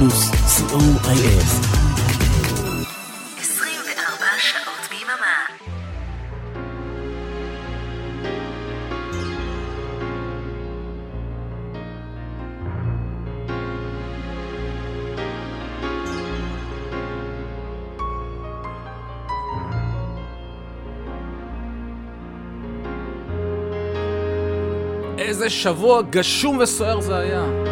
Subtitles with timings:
[0.00, 1.40] פלוס, co.il.
[3.38, 5.46] 24 שעות ביממה.
[25.18, 27.69] איזה שבוע גשום וסוער זה היה.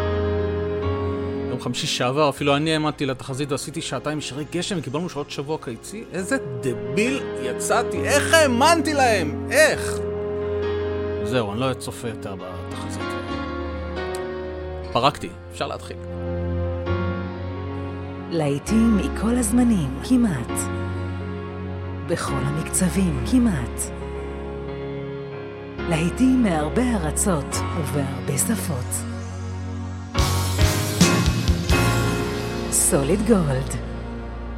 [1.59, 6.03] יום חמישי שעבר, אפילו אני העמדתי לתחזית ועשיתי שעתיים שירי גשם וקיבלנו שעות שבוע קיצי.
[6.13, 9.47] איזה דביל יצאתי, איך האמנתי להם?
[9.51, 9.99] איך?
[11.23, 13.03] זהו, אני לא צופה יותר בתחזית.
[14.91, 15.97] פרקתי, אפשר להתחיל.
[18.31, 20.59] להיטים מכל הזמנים, כמעט.
[22.07, 23.81] בכל המקצבים, כמעט.
[25.89, 29.08] להיטים מהרבה ארצות ובהרבה שפות.
[32.91, 33.75] סוליד גולד,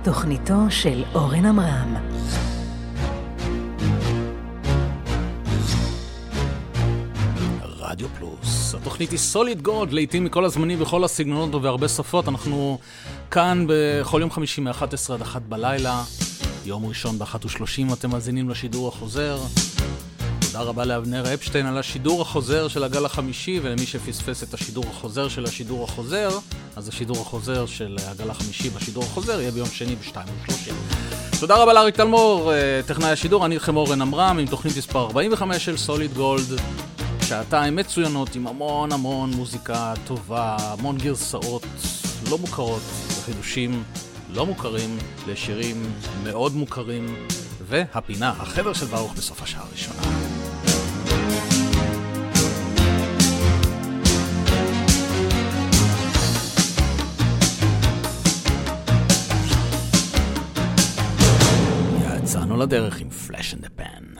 [0.04, 1.96] תוכניתו של אורן עמרם.
[7.80, 8.76] רדיו פלוס.
[8.76, 12.28] התוכנית היא סוליד גולד, לעיתים מכל הזמנים, בכל הסגנונות ובהרבה שפות.
[12.28, 12.78] אנחנו
[13.32, 16.04] כאן בכל יום חמישי מ-11 עד 1 בלילה.
[16.66, 19.38] יום ראשון ב-1.30 אתם מאזינים לשידור החוזר.
[20.52, 25.28] תודה רבה לאבנר אפשטיין על השידור החוזר של הגל החמישי, ולמי שפספס את השידור החוזר
[25.28, 26.30] של השידור החוזר,
[26.76, 30.72] אז השידור החוזר של הגל החמישי בשידור החוזר יהיה ביום שני ב-2.30.
[31.40, 35.66] תודה רבה לאריק תלמור, אה, טכנאי השידור, אני איתכם אורן עמרם עם תוכנית מספר 45
[35.66, 36.60] של סוליד גולד.
[37.22, 41.66] שעתיים מצוינות עם המון המון מוזיקה טובה, המון גרסאות
[42.30, 43.84] לא מוכרות וחידושים
[44.34, 47.28] לא מוכרים לשירים מאוד מוכרים,
[47.68, 50.21] והפינה, החבר של ברוך בסוף השעה הראשונה.
[62.62, 63.86] לדרך עם פלאש אנד פן.
[63.86, 64.11] Twelve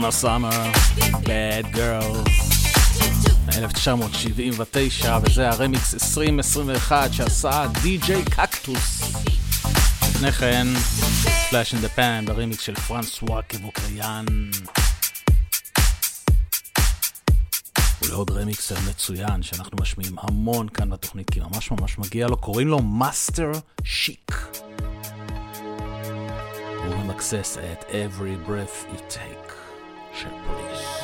[0.00, 2.30] דונה סאמר, Bad Girls,
[3.58, 9.02] 1979, וזה הרמיקס 2021 שעשה די.ג'יי קקטוס.
[10.02, 10.66] לפני כן,
[11.50, 14.24] Flash in the Pan ברמיקס של פרנסואה קבורקיאן.
[18.02, 22.82] ולעוד רמיקס מצוין שאנחנו משמיעים המון כאן בתוכנית, כי ממש ממש מגיע לו, קוראים לו
[22.82, 23.52] מאסטר
[23.84, 24.48] שיק.
[26.86, 29.47] הוא ממקסס את Every Breath You Take
[30.26, 30.97] Police.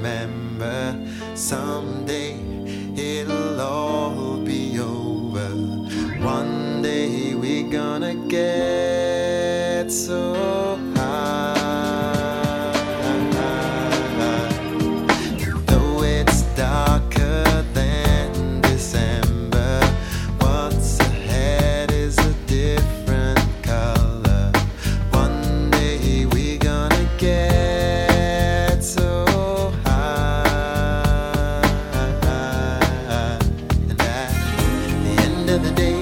[0.00, 0.29] man.
[35.62, 35.99] the day.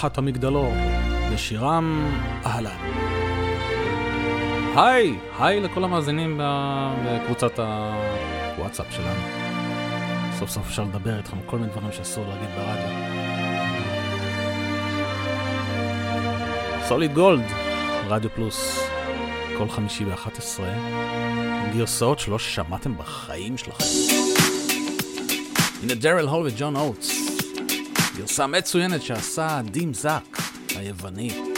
[0.00, 0.72] משפחת המגדלור,
[1.32, 2.10] ושירם
[2.46, 2.76] אהלן.
[4.76, 6.40] היי, היי לכל המאזינים
[7.04, 9.20] בקבוצת הוואטסאפ שלנו.
[10.38, 12.88] סוף סוף אפשר לדבר איתכם כל מיני דברים שאסור להגיד ברדיו.
[16.88, 17.44] סוליד גולד,
[18.08, 18.80] רדיו פלוס,
[19.58, 20.60] כל חמישי ב-11,
[21.72, 23.84] גרסאות שלא שמעתם בחיים שלכם.
[25.82, 27.29] הנה דרל הול וג'ון אוטס.
[28.30, 30.38] גרסה מצוינת שעשה דים זאק
[30.76, 31.49] היווני.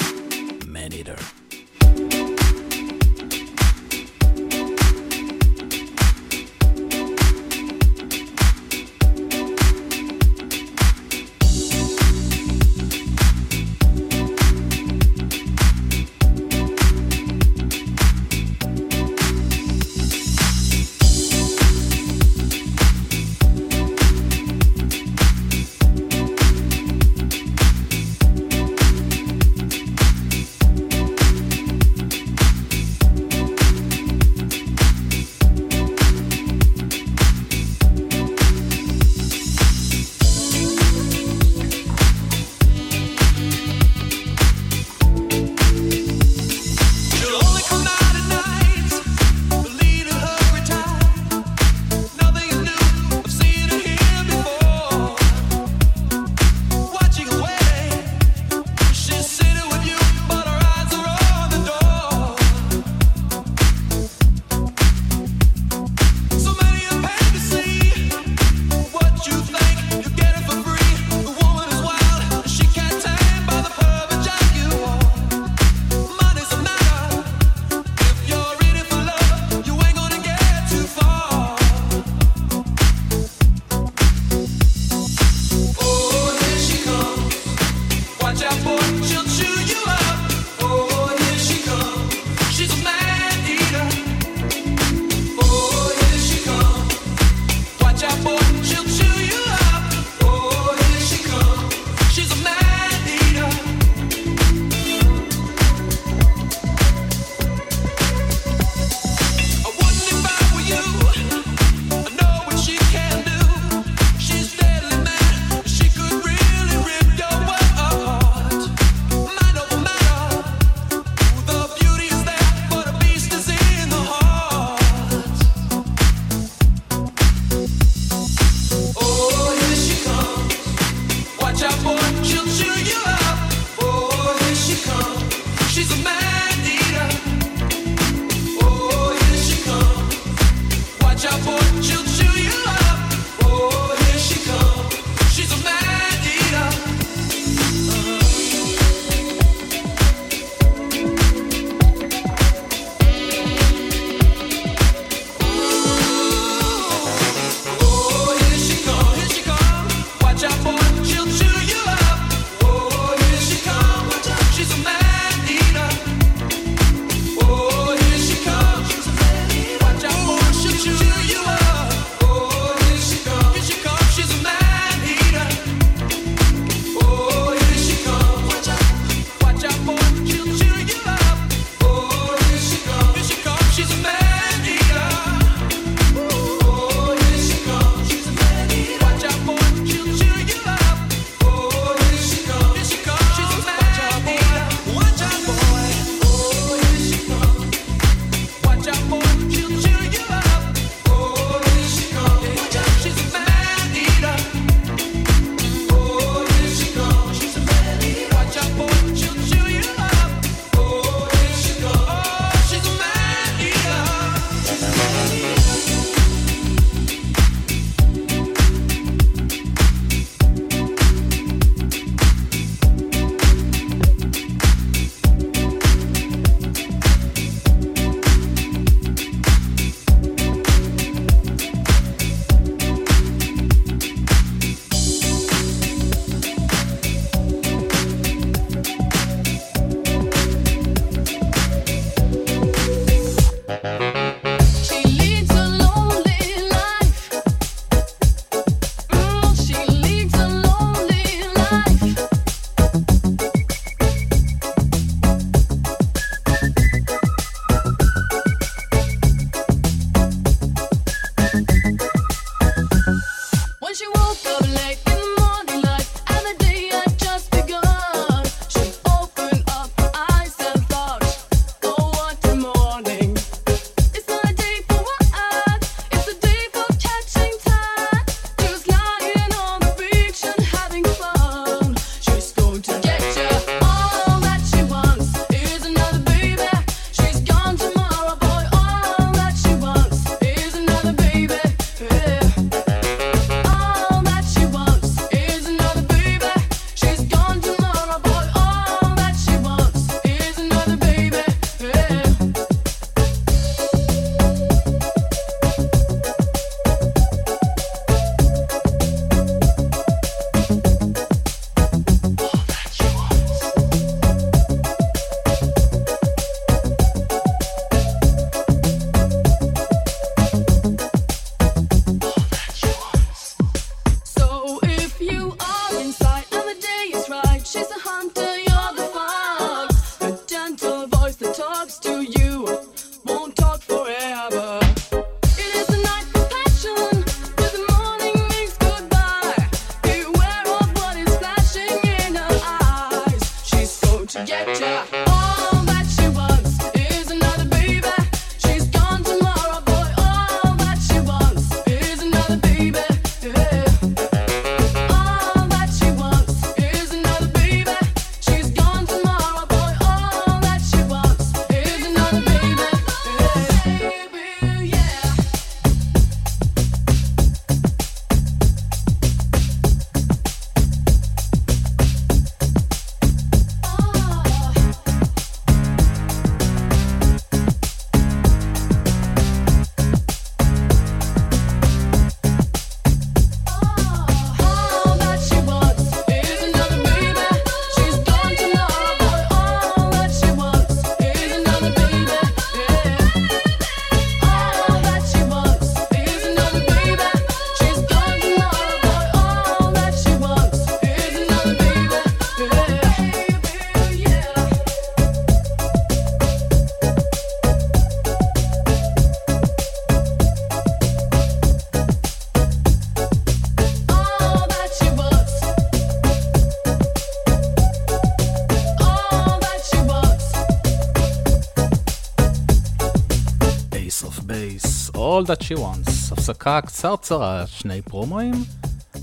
[425.33, 426.33] All That She Wants.
[426.33, 428.65] הפסקה קצרצרה, שני פרומואים,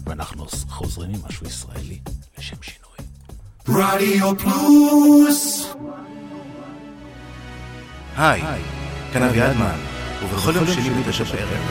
[0.06, 2.00] ואנחנו חוזרים עם משהו ישראלי,
[2.38, 3.10] לשם שינוי.
[3.84, 5.68] רדיו פלוס!
[8.18, 8.42] היי,
[9.14, 9.80] כאן אביעדמן,
[10.24, 11.64] ובכל יום שני בתשע בערב,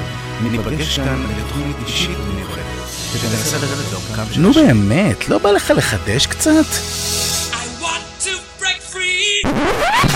[0.42, 2.64] ניפגש כאן לתוכנית אישית ומיוחדת,
[3.12, 4.52] שתנסה לרדת לעומקם של נו.
[4.52, 6.64] באמת, לא בא לך לחדש קצת?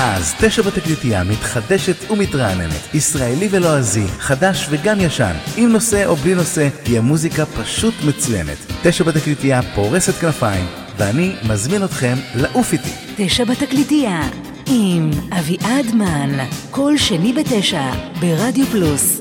[0.05, 6.69] אז תשע בתקליטייה מתחדשת ומתרעננת, ישראלי ולועזי, חדש וגם ישן, עם נושא או בלי נושא,
[6.83, 8.57] תהיה מוזיקה פשוט מצוינת.
[8.83, 12.91] תשע בתקליטייה פורסת כנפיים, ואני מזמין אתכם לעוף איתי.
[13.17, 14.21] תשע בתקליטייה,
[14.67, 16.39] עם אביעד מן,
[16.71, 19.21] כל שני בתשע, ברדיו פלוס.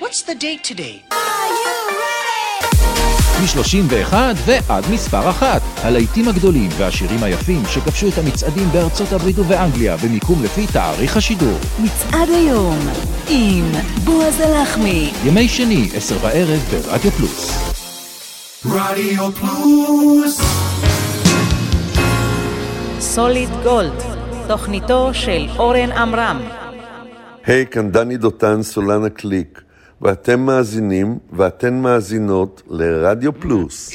[0.00, 1.14] What's the date today?
[3.40, 4.14] מ-31
[4.46, 5.62] ועד מספר אחת.
[5.84, 11.58] הלהיטים הגדולים והשירים היפים שכבשו את המצעדים בארצות הברית ובאנגליה במיקום לפי תאריך השידור.
[11.78, 12.78] מצעד היום,
[13.28, 13.64] עם
[14.04, 15.10] בועז הלחמי.
[15.24, 17.50] ימי שני, עשר בערב ברדיו פלוס.
[18.66, 20.40] רדיו פלוס!
[23.00, 24.02] סוליד גולד,
[24.48, 26.40] תוכניתו של אורן עמרם.
[27.46, 29.62] היי, כאן דני דותן, סולן הקליק,
[30.02, 33.90] ואתם מאזינים ואתן מאזינות לרדיו פלוס.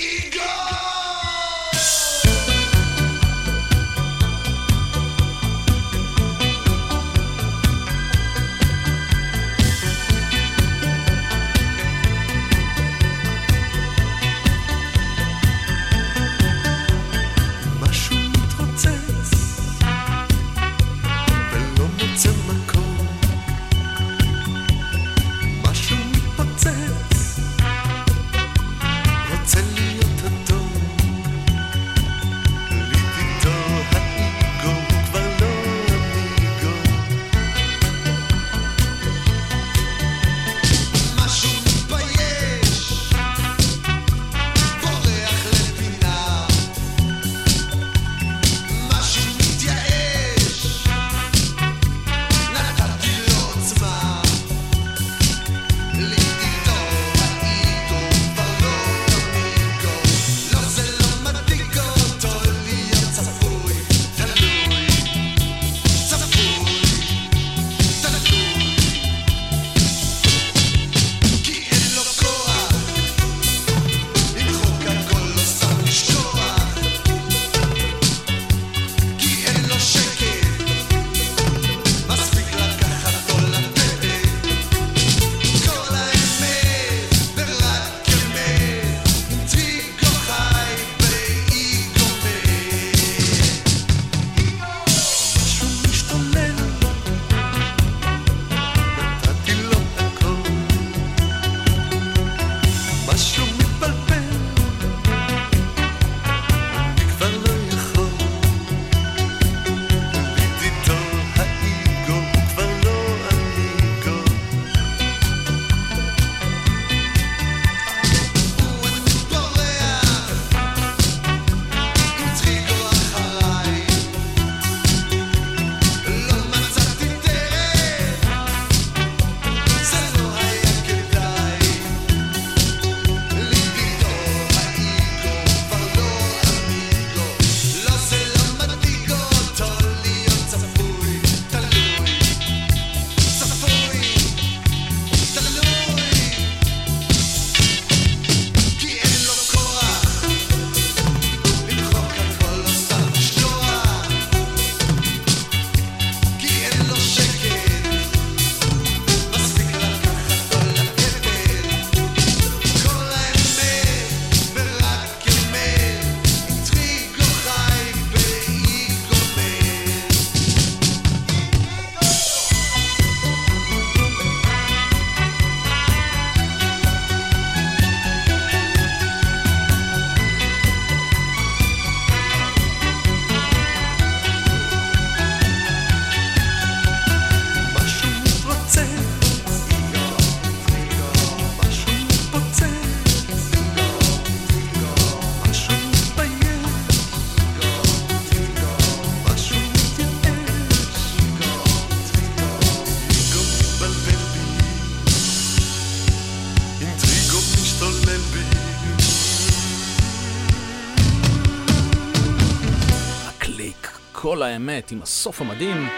[214.39, 215.89] כל האמת עם הסוף המדהים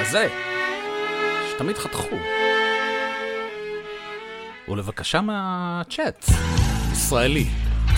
[0.00, 0.28] הזה.
[1.50, 2.16] שתמיד חתכו.
[4.68, 6.24] ולבקשה מהצ'אט,
[6.92, 7.46] ישראלי,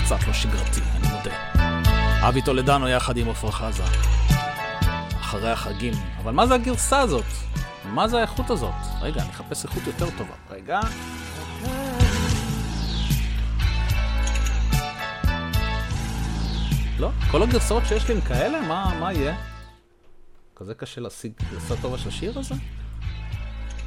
[0.03, 1.35] קצת לא שגרתי, אני מודה.
[2.27, 3.83] אבי טולדנו יחד עם עפרה חזה.
[5.21, 5.93] אחרי החגים.
[6.23, 7.25] אבל מה זה הגרסה הזאת?
[7.85, 8.73] מה זה האיכות הזאת?
[9.01, 10.35] רגע, אני אחפש איכות יותר טובה.
[10.49, 10.79] רגע.
[16.99, 18.61] לא, כל הגרסאות שיש לי הם כאלה?
[18.61, 19.48] מה, מה יהיה?
[20.59, 22.55] כזה קשה להשיג גרסה טובה של השיר הזה?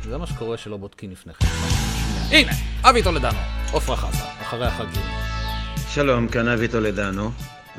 [0.05, 1.47] זה מה שקורה שלא בודקים לפני כן.
[2.31, 2.53] הנה,
[2.83, 3.39] אבי טולדנו,
[3.75, 5.03] עפרה חזה, אחרי החגים.
[5.89, 7.31] שלום, כאן אבי טולדנו,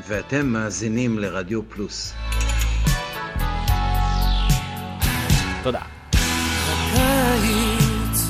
[0.08, 2.14] ואתם מאזינים לרדיו פלוס.
[5.64, 5.82] תודה.
[6.94, 8.30] הקיץ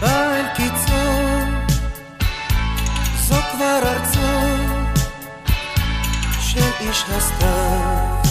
[0.00, 0.46] בא אל
[3.16, 4.20] זו כבר ארצו
[6.40, 8.23] של איש הסתיו.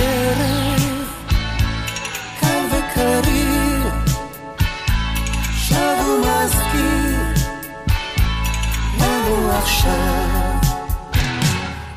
[0.00, 1.08] הערב
[2.40, 3.82] קר וקריר,
[5.56, 7.18] שב ומזכיר
[8.98, 10.30] לנו עכשיו.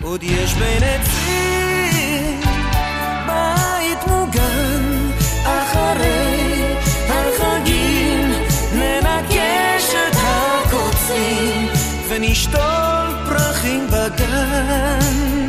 [0.01, 2.41] עוד יש בין עצים
[3.27, 5.09] בית מוגן
[5.43, 6.75] אחרי
[7.09, 8.31] החגים
[8.73, 11.67] ננקש את הקוצים
[12.09, 15.42] ונשתול פרחים בגן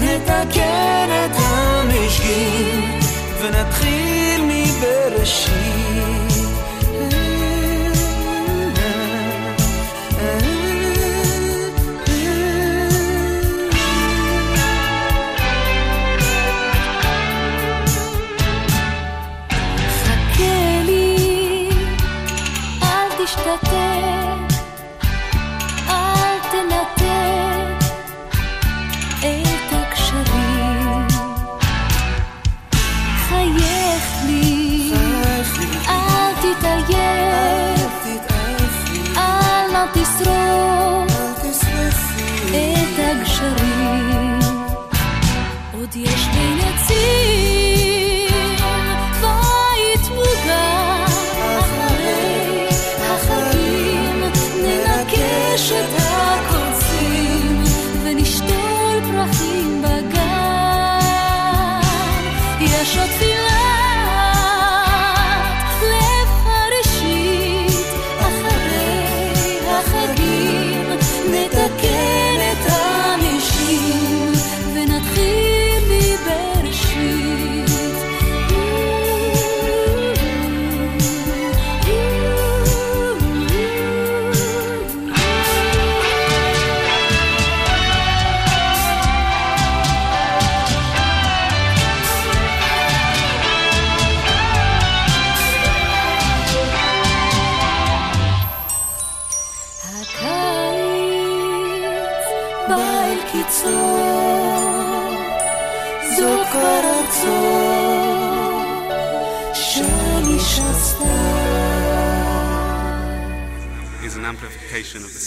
[0.00, 2.98] נתקן את המשגים
[3.40, 5.93] ונתחיל מבראשית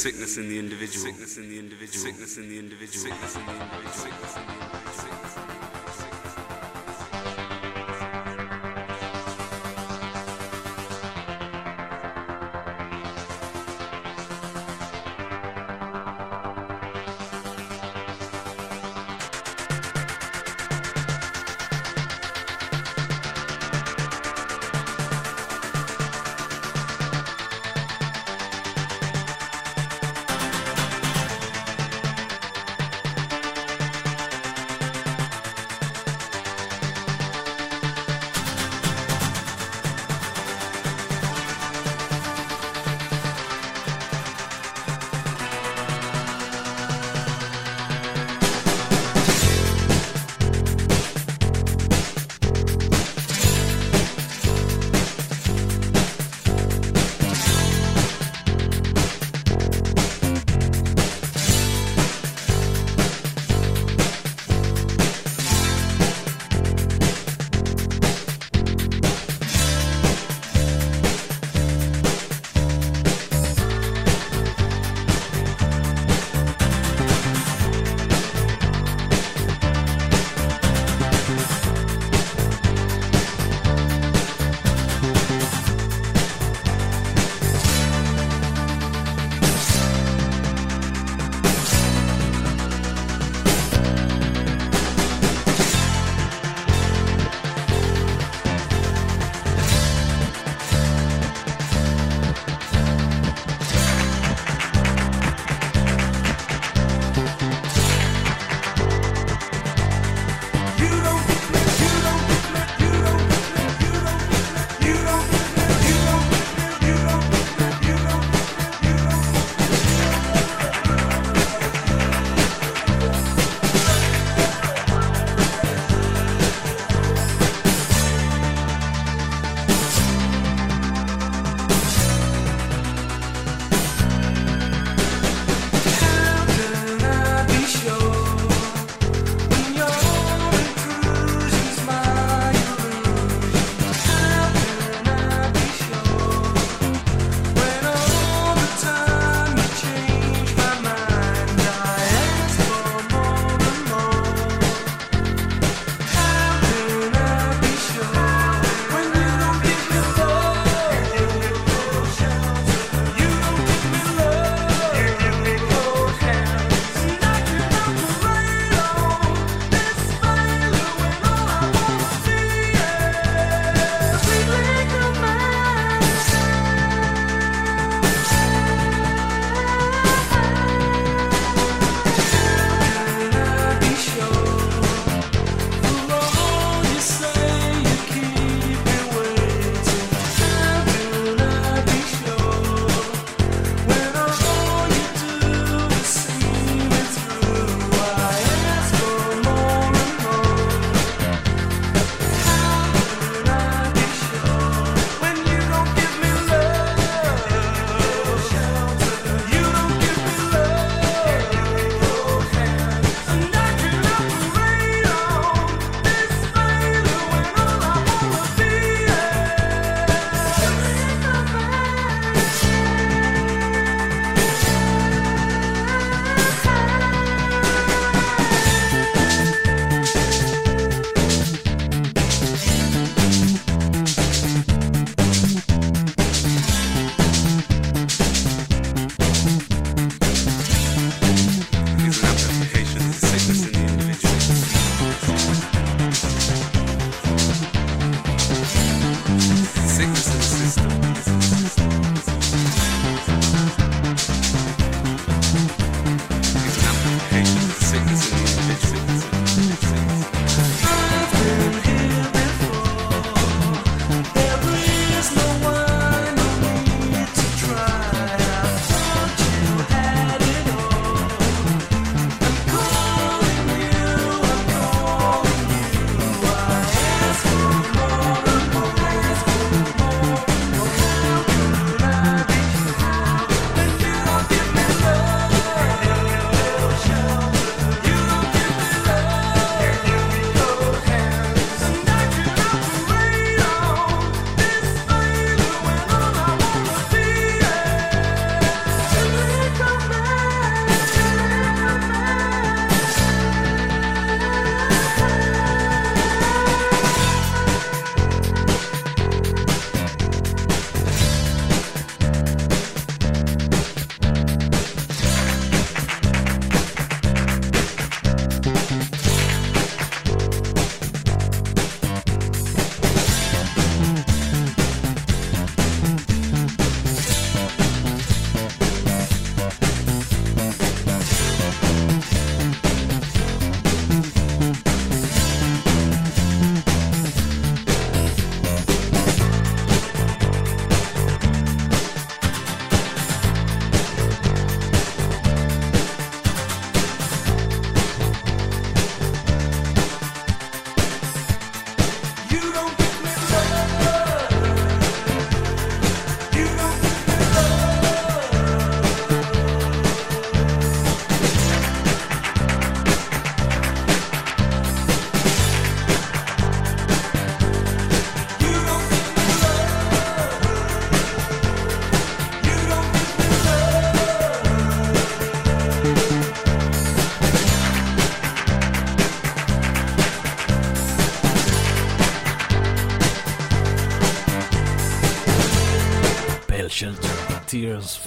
[0.07, 1.05] sickness in the individual.
[1.05, 2.05] Sickness in the individual.
[2.05, 3.05] Sickness in the individual.
[3.05, 3.91] Sickness in the individual.
[3.91, 4.86] Sickness in the individual.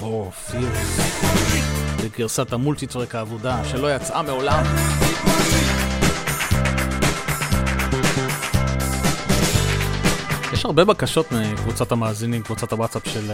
[0.01, 1.03] For Fears.
[2.05, 4.65] בגרסת המולטיטרק האבודה שלא יצאה מעולם.
[10.53, 13.31] יש הרבה בקשות מקבוצת המאזינים, קבוצת הוואטסאפ של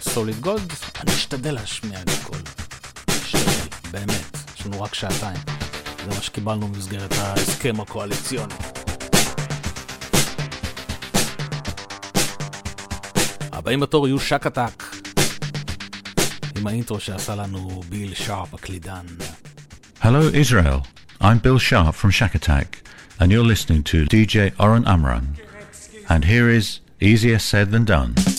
[0.00, 0.72] סוליד גולד.
[1.00, 2.38] אני אשתדל להשמיע את הכל.
[3.10, 4.36] אשתדל, באמת.
[4.58, 5.40] יש לנו רק שעתיים.
[6.04, 8.54] זה מה שקיבלנו במסגרת ההסכם הקואליציוני.
[13.52, 14.87] הבאים בתור יהיו שקטק.
[16.57, 19.05] עם האינטרו שעשה לנו ביל שרפ הקלידן.
[20.01, 20.81] Hello, Israel.
[21.21, 22.69] I'm Bill Sharp from Shack Attack,
[23.19, 25.35] and you're listening to DJ Oren Amram.
[26.09, 28.36] And here is Easier Said Than Done.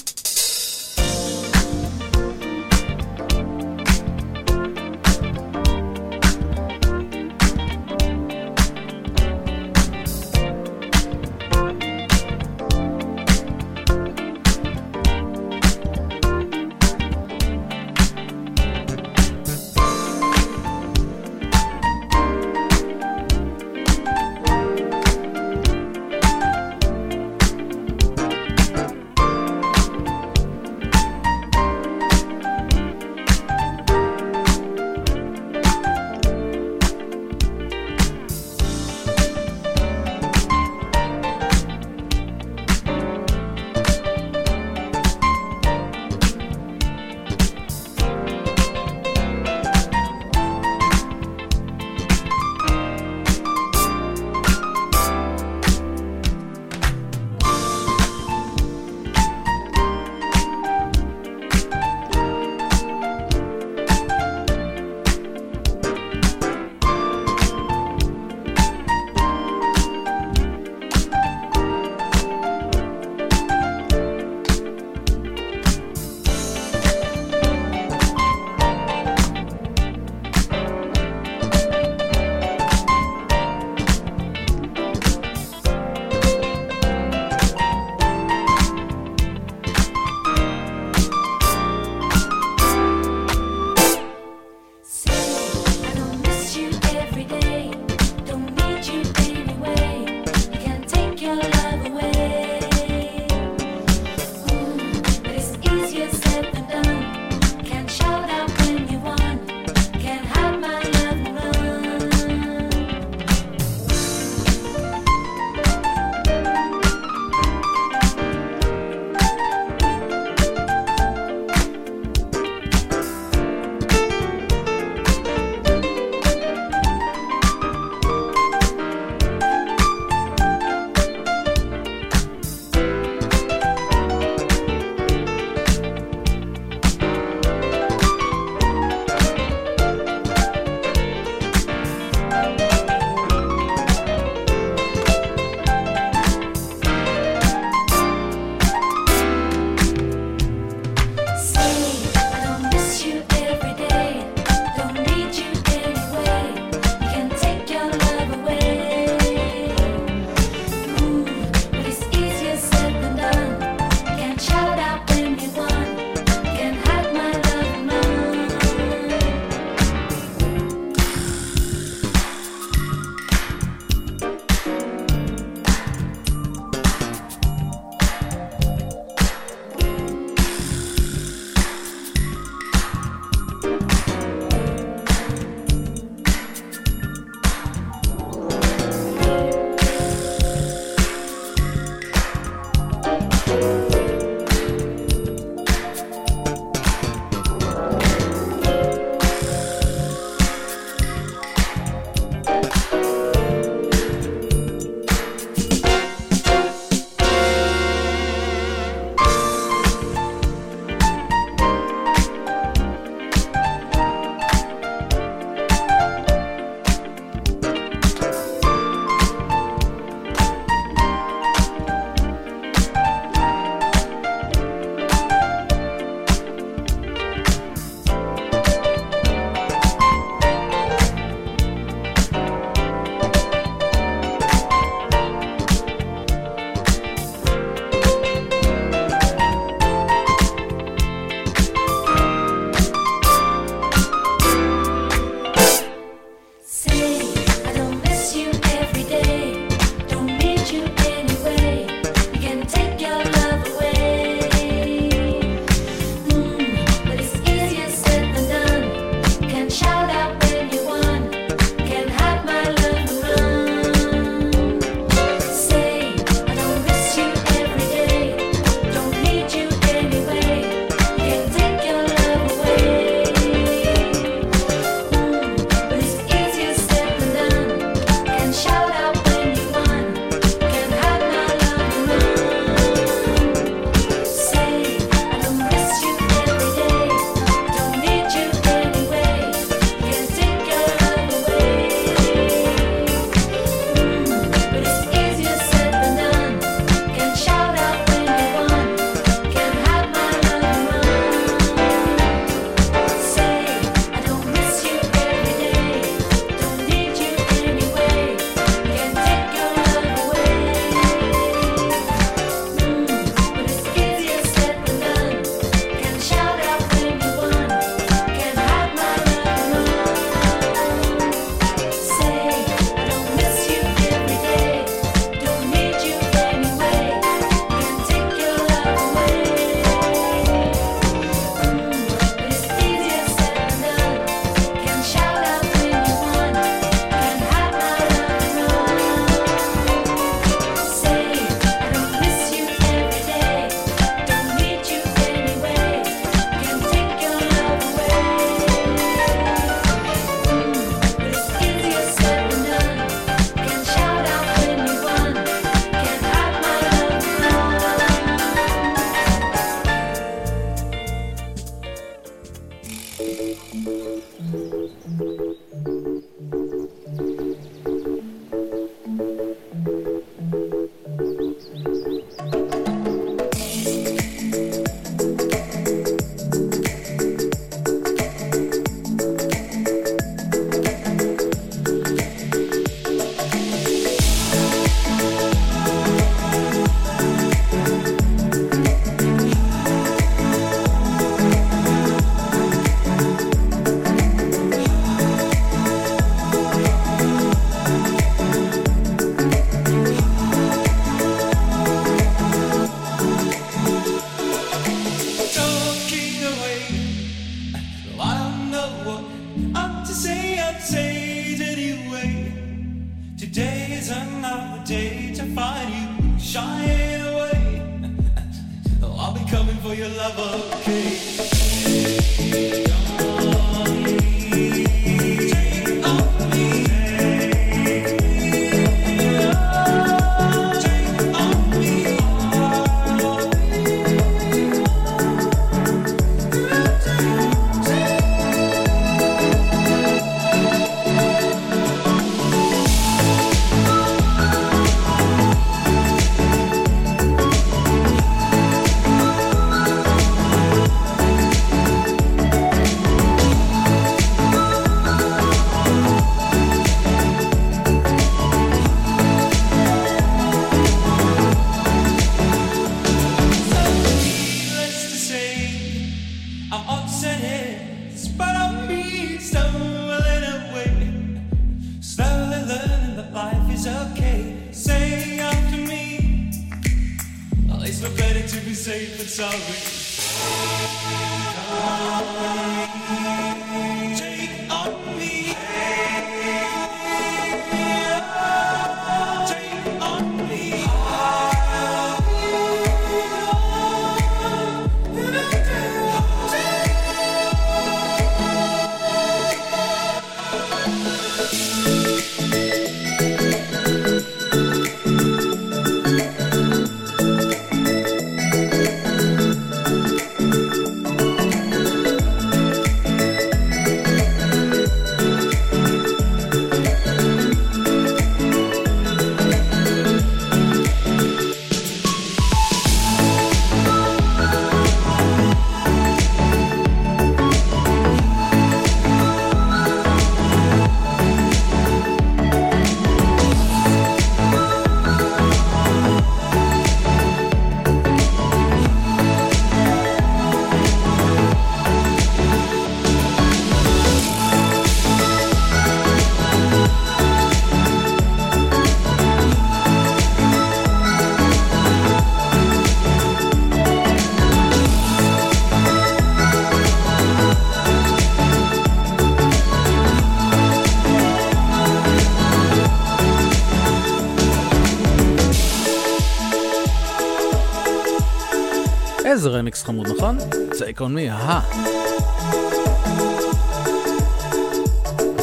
[569.39, 570.37] איזה רמיקס חמוד, נכון?
[570.71, 571.61] Take on me, אהה.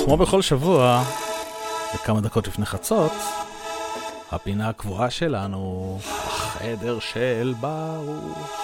[0.04, 1.02] כמו בכל שבוע,
[1.94, 3.12] וכמה דקות לפני חצות,
[4.32, 8.55] הפינה הקבועה שלנו, החדר של ברוך.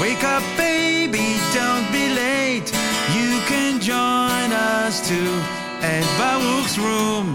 [0.00, 2.68] Wake up, baby, don't be late.
[3.16, 5.32] You can join us too
[5.80, 7.34] at Baruch's room.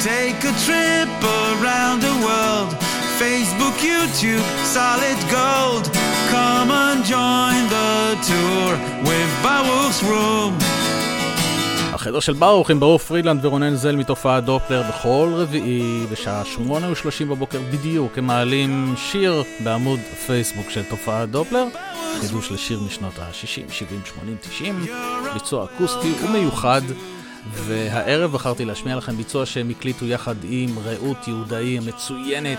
[0.00, 1.10] Take a trip
[1.58, 2.70] around the world.
[3.18, 5.90] Facebook, YouTube, solid gold.
[6.30, 8.72] Come and join the tour
[9.02, 10.69] with Baruch's room.
[12.00, 17.28] החדר של ברוך עם ברוך פרידלנד ורונן זל מתופעת דופלר בכל רביעי בשעה שמונה ושלושים
[17.28, 21.66] בבוקר בדיוק הם מעלים שיר בעמוד פייסבוק של תופעת דופלר.
[22.20, 24.86] חידוש לשיר משנות ה-60, 70, 80, 90
[25.34, 26.82] ביצוע אקוסטי ומיוחד.
[27.54, 32.58] והערב בחרתי להשמיע לכם ביצוע שהם הקליטו יחד עם רעות יהודאי המצוינת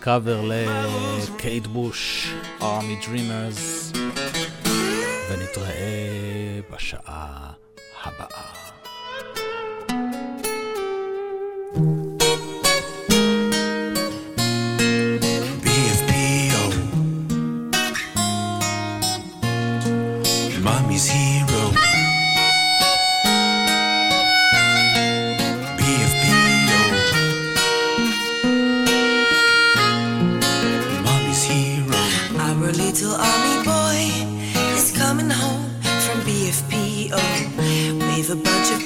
[0.00, 2.32] קאבר לקייט בוש,
[2.62, 3.92] Army Dreamers
[5.30, 7.57] ונתראה בשעה
[8.04, 8.44] הבאה.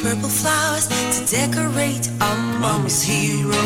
[0.02, 3.62] Purple flowers to decorate our mama's hero.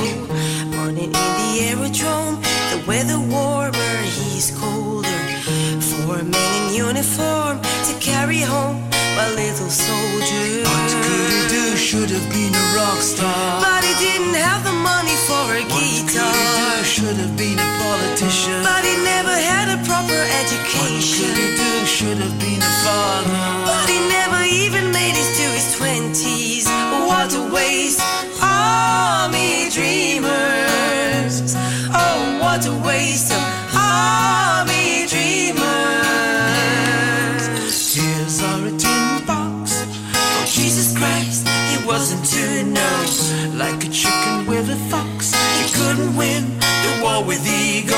[0.77, 2.37] Morning in the aerodrome,
[2.71, 5.23] the weather warmer, he's colder.
[5.81, 7.57] Four men in uniform
[7.89, 8.85] to carry home
[9.17, 10.45] my little soldier.
[10.69, 11.65] What could he do?
[11.77, 13.61] Should have been a rock star.
[13.65, 16.29] But he didn't have the money for a What could he do?
[16.85, 18.61] Should have been a politician.
[18.61, 21.33] But he never had a proper education.
[21.33, 21.73] What could he do?
[21.97, 23.33] Should have been a father.
[23.65, 25.17] But he never even made
[26.27, 26.67] cities,
[27.53, 28.01] waste,
[28.43, 31.55] army dreamers.
[31.93, 33.43] Oh, what a waste of
[33.75, 35.63] army dreamers.
[37.93, 39.85] Tears are a tin box.
[40.15, 42.97] Oh, Jesus Christ, it wasn't to know.
[43.55, 47.97] Like a chicken with a fox, he couldn't win the war with ego.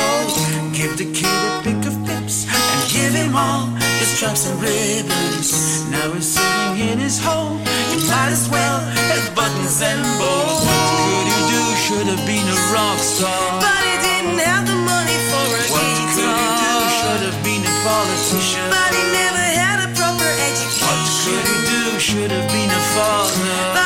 [0.73, 5.85] Give the kid a pick of pips and give him all his stripes and ribbons.
[5.91, 7.59] Now he's sitting in his home.
[7.93, 8.79] You might as well
[9.11, 10.61] have buttons and bows.
[10.67, 11.63] What could he do?
[11.85, 13.43] Should have been a rock star.
[13.65, 16.15] But he didn't have the money for a What guitar.
[16.15, 16.75] could he do?
[16.99, 18.65] Should have been a politician.
[18.71, 20.85] But he never had a proper education.
[20.85, 21.83] What could he do?
[21.99, 23.78] Should have been a father.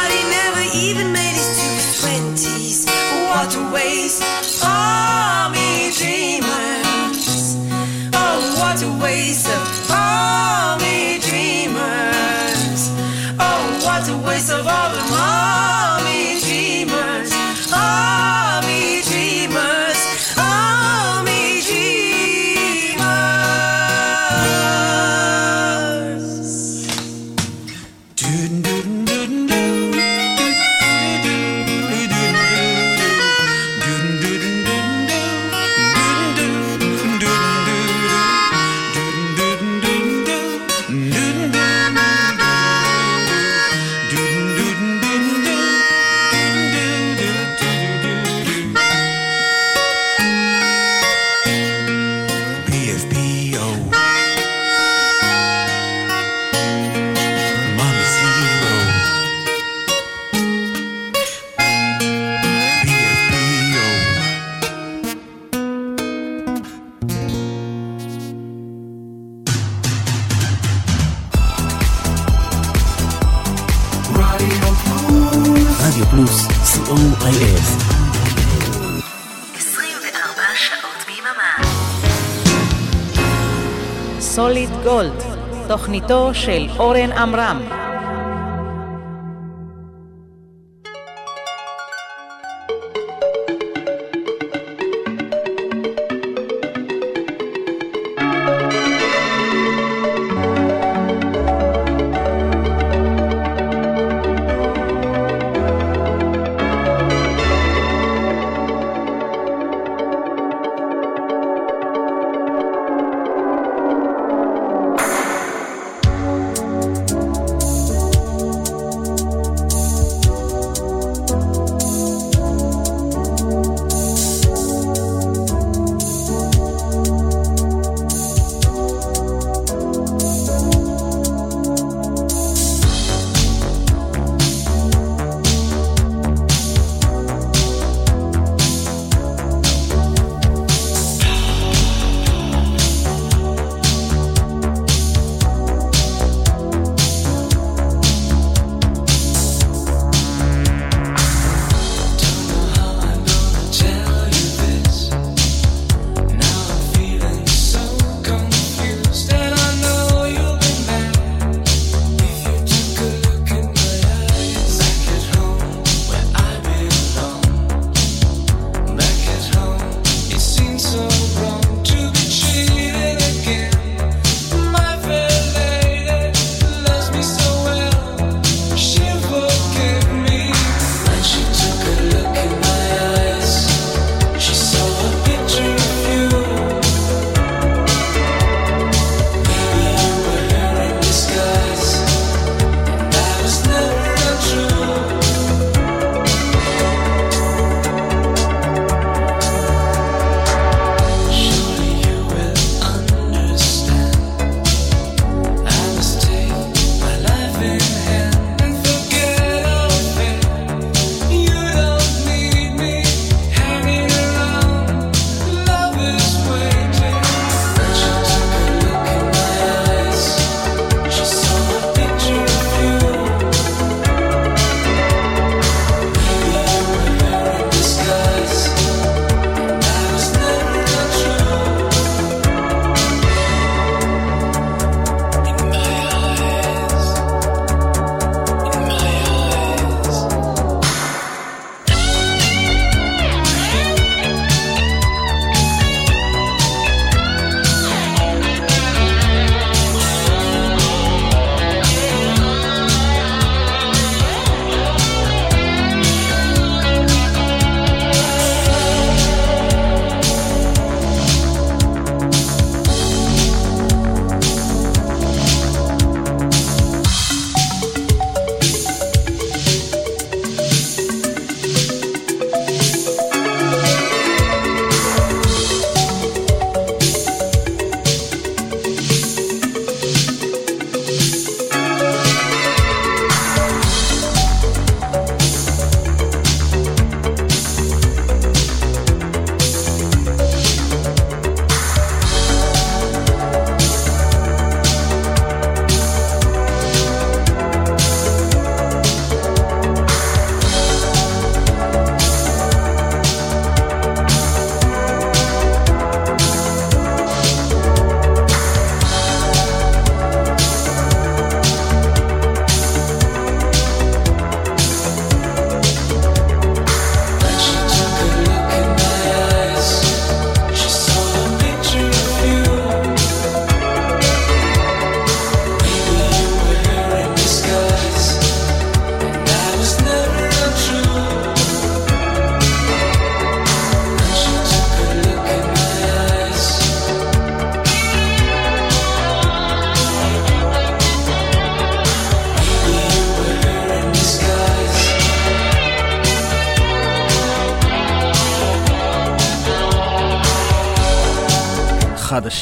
[84.83, 85.22] גולד,
[85.68, 87.82] תוכניתו של אורן עמרם.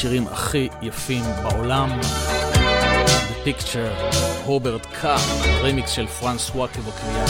[0.01, 1.99] השירים הכי יפים בעולם.
[3.03, 5.21] The Picture, הוברט קאה,
[5.63, 7.25] רמיקס של פרנסואה קבורקיאן.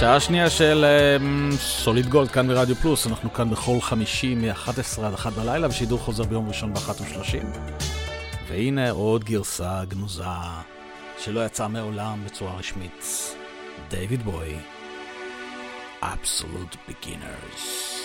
[0.00, 1.16] שעה שנייה של אה,
[1.58, 5.98] סוליד אממ, גולד כאן ברדיו פלוס, אנחנו כאן בכל חמישי מ-11 עד 1 בלילה, ושידור
[5.98, 7.34] חוזר ביום ראשון ב-13.
[8.48, 10.24] והנה עוד גרסה גנוזה
[11.18, 13.34] שלא יצאה מעולם בצורה רשמית.
[13.90, 14.56] דייוויד בוי,
[16.02, 17.96] Absolute Beginners.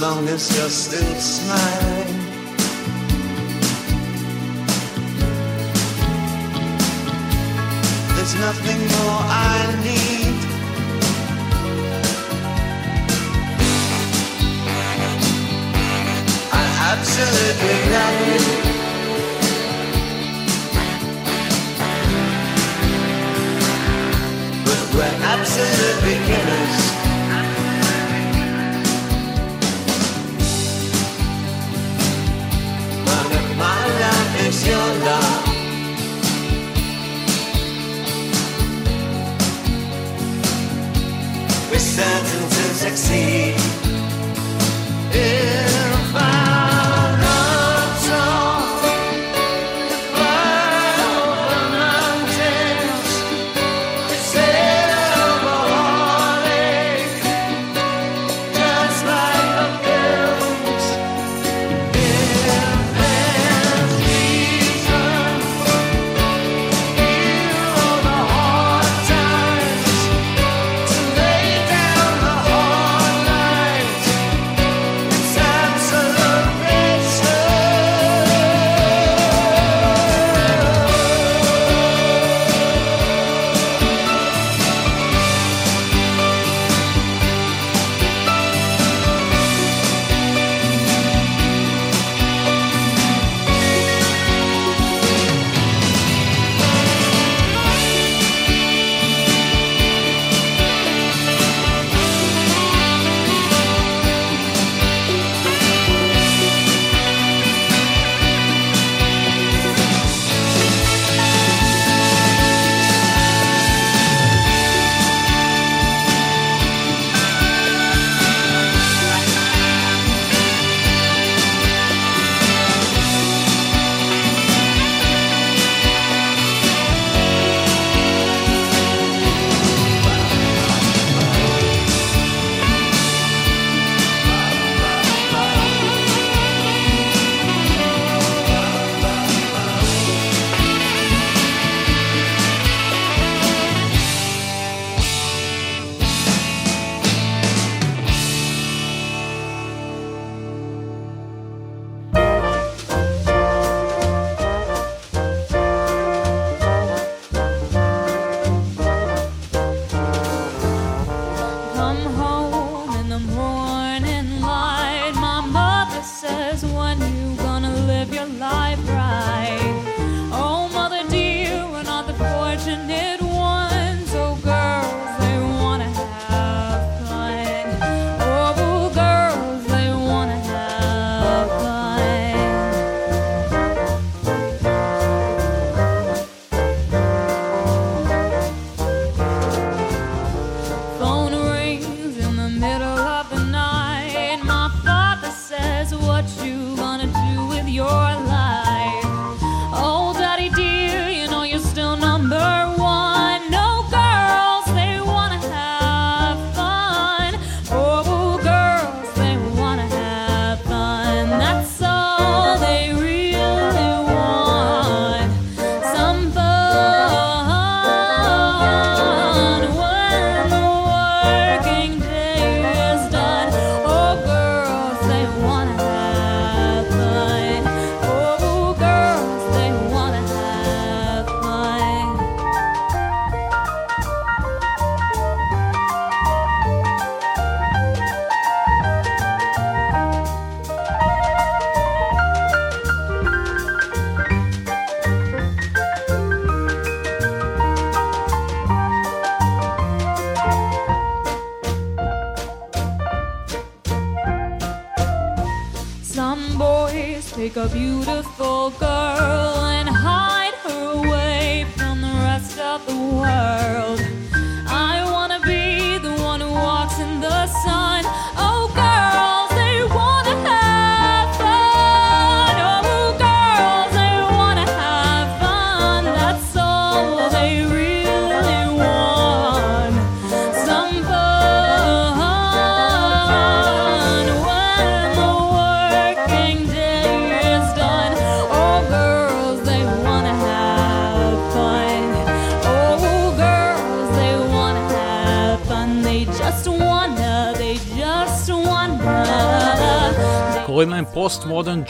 [0.00, 1.69] Long as you're still smiling.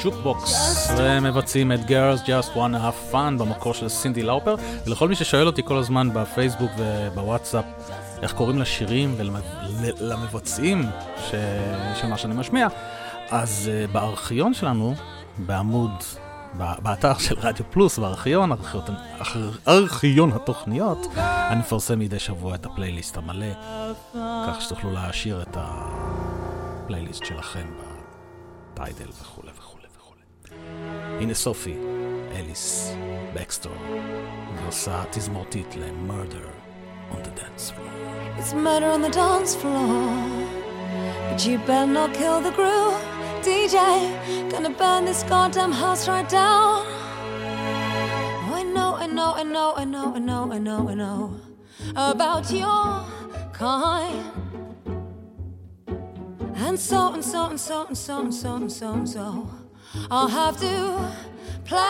[0.05, 4.55] ג'וקבוקס ומבצעים את Girls Just Wanna Have Fun במקור של סינדי לאופר
[4.86, 7.64] ולכל מי ששואל אותי כל הזמן בפייסבוק ובוואטסאפ
[8.22, 10.82] איך קוראים לשירים ולמבצעים.
[12.01, 12.66] של מה שאני משמיע
[13.31, 14.94] אז אה, בארכיון שלנו
[15.39, 15.90] בעמוד
[16.55, 18.97] באתר של רדיו פלוס, בארכיון, ארכיון,
[19.68, 23.55] ארכיון התוכניות, אני מפרסם מדי שבוע את הפלייליסט המלא,
[24.14, 27.66] כך שתוכלו להעשיר את הפלייליסט שלכם
[28.74, 29.69] בטיידל וכולי וכולי.
[31.19, 31.76] הנה סופי,
[32.35, 32.93] אליס
[33.34, 33.76] בקסטור,
[34.64, 36.65] גרסה תזמורתית ל-Murder
[37.11, 37.91] on the dance floor.
[38.38, 40.14] It's murder on the dance floor,
[41.30, 43.02] but you better not kill the groove.
[43.43, 43.77] DJ,
[44.52, 46.84] gonna burn this goddamn house right down.
[48.47, 51.19] Oh, I know, I know, I know, I know, I know, I know, I know
[51.95, 53.06] about your
[53.53, 54.23] kind.
[56.65, 59.49] And so and so and so and so and so and so and so,
[60.10, 61.12] I'll have to
[61.64, 61.80] play.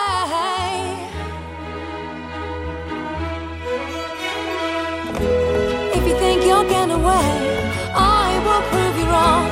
[5.96, 7.30] If you think you're getting away,
[7.94, 9.50] I will prove you wrong.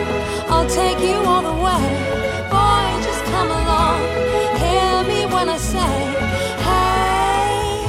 [0.48, 1.84] I'll take you all the way.
[2.48, 4.00] Boy, just come along.
[4.64, 5.96] Hear me when I say,
[6.68, 7.84] hey.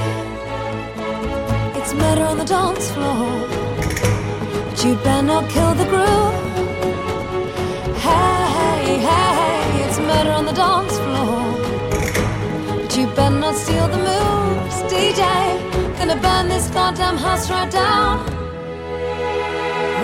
[1.80, 3.48] It's murder on the dance floor.
[4.70, 6.49] But you better not kill the groove.
[16.70, 18.20] This goddamn house right down.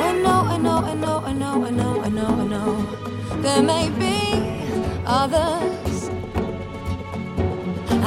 [0.08, 3.42] I know, I know, I know, I know, I know, I know, I know.
[3.42, 4.18] There may be
[5.06, 6.10] others.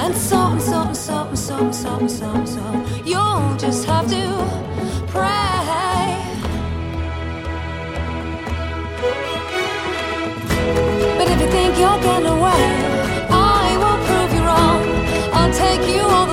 [0.02, 2.64] And so and so and so and so and so and so so.
[3.04, 4.24] You'll just have to
[5.08, 5.58] pray.
[11.18, 12.64] But if you think you're getting away,
[13.30, 14.82] I will prove you wrong.
[15.32, 16.27] I'll take you all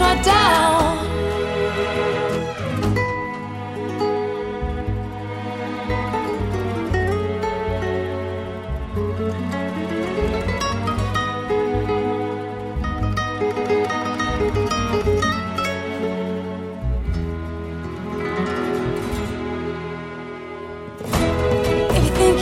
[0.00, 1.10] right down.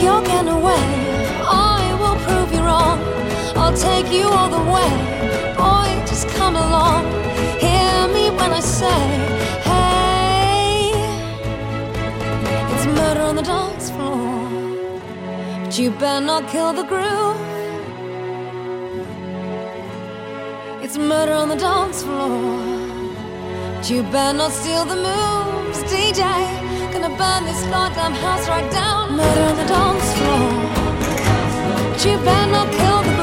[0.01, 0.85] You're getting away,
[1.43, 2.99] I will prove you wrong.
[3.57, 4.89] I'll take you all the way.
[5.57, 7.28] Boy, just come along.
[8.49, 9.01] When I say,
[9.69, 10.89] hey,
[12.73, 14.25] it's murder on the dance floor.
[15.63, 17.37] But you better not kill the groove.
[20.81, 22.39] It's murder on the dance floor.
[23.75, 26.23] But you better not steal the moves, DJ.
[26.91, 29.15] Gonna burn this goddamn house right down.
[29.15, 30.49] Murder on the dance floor.
[31.91, 33.18] But you better not kill the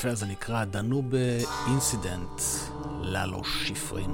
[0.00, 1.14] היפהפה הזה נקרא Danube
[1.66, 2.40] Incident,
[3.02, 4.10] לאלו שיפרין,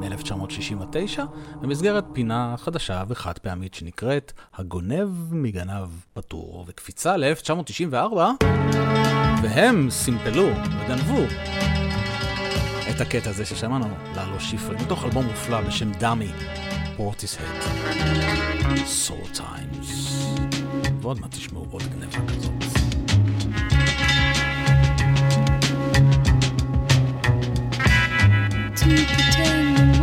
[0.00, 1.20] מ-1969,
[1.60, 8.16] במסגרת פינה חדשה וחד פעמית שנקראת הגונב מגנב פטור, וקפיצה ל-1994,
[9.42, 10.48] והם סימפלו
[10.80, 11.22] וגנבו
[12.90, 16.32] את הקטע הזה ששמענו, לאלו שיפרין, מתוך אלבום מופלא בשם Dummy,
[16.96, 20.24] פורטיסהד, Sour Times.
[21.00, 22.67] ועוד מעט תשמעו עוד גנבה כזאת.
[28.96, 29.97] Pretend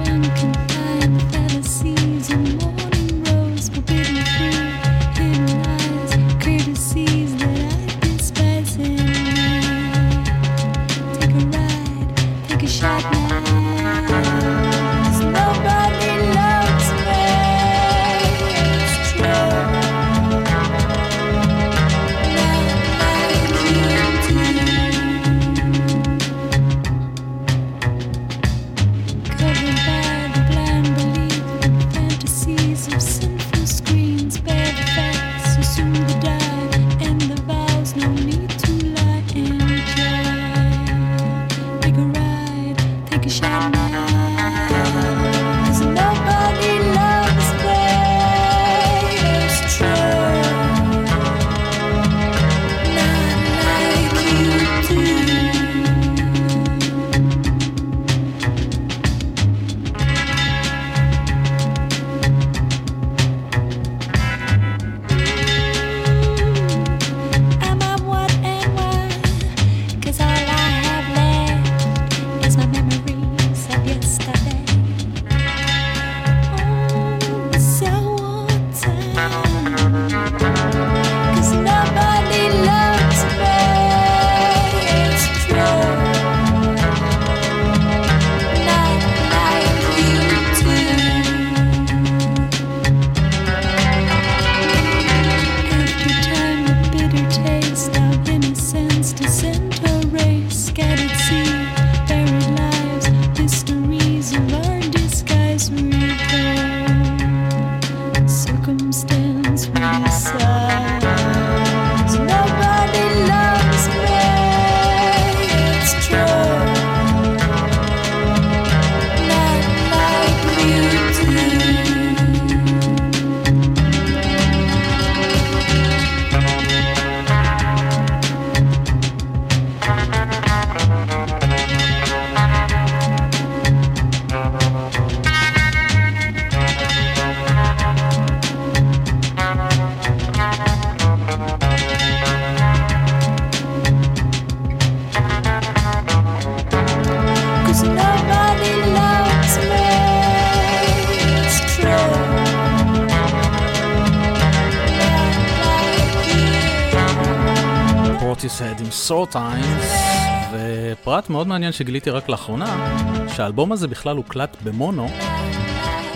[161.35, 162.97] מאוד מעניין שגיליתי רק לאחרונה,
[163.35, 165.07] שהאלבום הזה בכלל הוקלט במונו,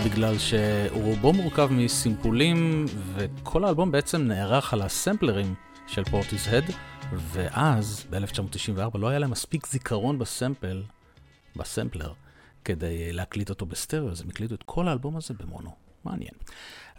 [0.05, 2.85] בגלל שהוא רובו מורכב מסימפולים,
[3.15, 5.53] וכל האלבום בעצם נערך על הסמפלרים
[5.87, 6.63] של פורטיסהד,
[7.13, 10.83] ואז, ב-1994, לא היה להם מספיק זיכרון בסמפל,
[11.55, 12.13] בסמפלר,
[12.65, 15.71] כדי להקליט אותו בסטריאו, אז הם הקליטו את כל האלבום הזה במונו.
[16.05, 16.33] מעניין.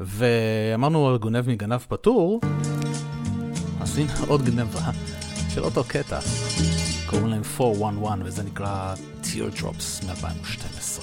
[0.01, 2.40] ואמרנו גונב מגנב פטור,
[3.80, 4.90] אז הנה עוד גנבה
[5.55, 6.18] של אותו קטע.
[7.10, 10.99] קוראים להם 411 וזה נקרא Teardrops מ-2012.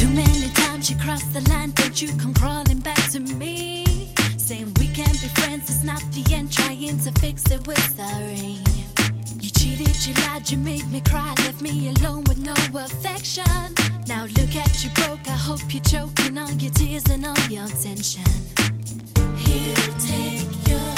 [0.00, 3.84] Too many times you crossed the line, don't you come crawling back to me.
[4.46, 8.56] Saying we can't be friends, it's not the end, trying to fix it with sorry.
[9.42, 12.56] You cheated, you lied, you made me cry, left me alone with no
[12.86, 13.66] affection.
[14.12, 17.68] Now look at you broke, I hope you're choking on your tears and all your
[17.84, 18.30] tension.
[19.44, 20.91] He'll take your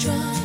[0.00, 0.39] strong.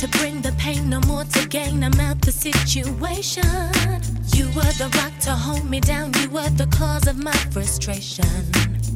[0.00, 1.84] To bring the pain, no more to gain.
[1.84, 3.44] I'm out the situation.
[4.34, 6.14] You were the rock to hold me down.
[6.14, 8.24] You were the cause of my frustration.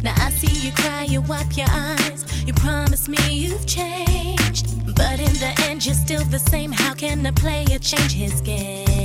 [0.03, 2.25] Now I see you cry, you wipe your eyes.
[2.47, 4.67] You promise me you've changed.
[4.97, 6.73] But in the end, you're still the same.
[6.73, 9.04] How can a player change his game?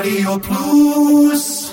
[0.00, 1.72] רדיו פלוס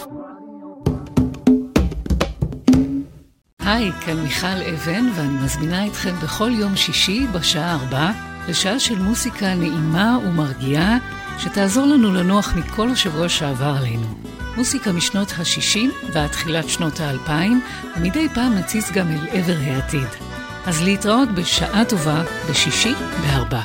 [3.59, 8.11] היי, כאן מיכל אבן, ואני מזמינה אתכם בכל יום שישי בשעה ארבע
[8.49, 10.97] לשעה של מוסיקה נעימה ומרגיעה,
[11.39, 14.07] שתעזור לנו לנוח מכל השבוע שעבר עלינו.
[14.57, 17.31] מוסיקה משנות ה-60 ועד תחילת שנות ה-2000,
[17.97, 20.07] ומדי פעם נציץ גם אל עבר העתיד.
[20.65, 23.61] אז להתראות בשעה טובה בשישי בארבע.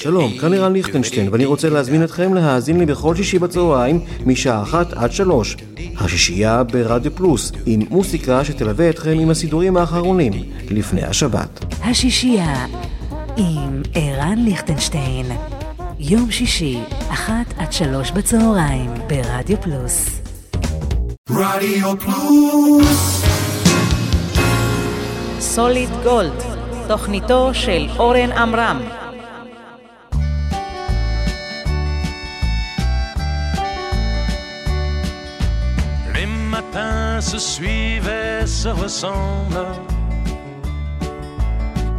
[0.00, 4.92] שלום, כאן ערן ליכטנשטיין, ואני רוצה להזמין אתכם להאזין לי בכל שישי בצהריים, משעה אחת
[4.92, 5.56] עד שלוש.
[5.96, 10.32] השישייה ברדיו פלוס, עם מוסיקה שתלווה אתכם עם הסידורים האחרונים,
[10.70, 11.64] לפני השבת.
[11.82, 12.66] השישייה
[13.36, 15.26] עם ערן ליכטנשטיין.
[15.98, 20.20] יום שישי, אחת עד שלוש בצהריים, ברדיו פלוס.
[21.30, 23.24] רדיו פלוס
[25.40, 26.42] סוליד גולד,
[26.88, 29.07] תוכניתו של אורן עמרם.
[37.28, 39.74] Se suivent et se ressemblent.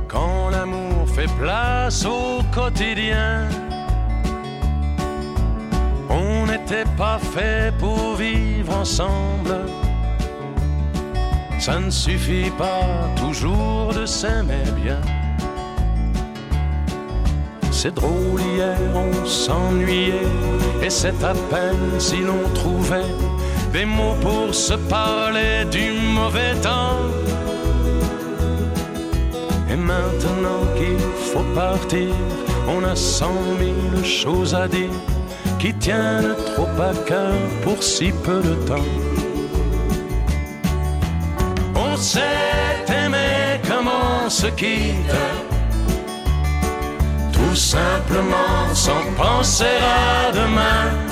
[0.08, 3.48] Quand l'amour fait place au quotidien,
[6.10, 9.56] on n'était pas fait pour vivre ensemble.
[11.60, 15.02] Ça ne suffit pas toujours de s'aimer bien.
[17.72, 20.28] C'est drôle, hier on s'ennuyait,
[20.82, 23.14] et c'est à peine si l'on trouvait
[23.72, 27.00] des mots pour se parler du mauvais temps.
[29.72, 31.00] Et maintenant qu'il
[31.32, 32.14] faut partir,
[32.68, 34.90] on a cent mille choses à dire
[35.60, 37.34] qui tiennent trop à cœur
[37.64, 38.92] pour si peu de temps.
[41.76, 45.16] On s'est aimé comme on se quitte,
[47.34, 51.09] tout simplement sans penser à demain.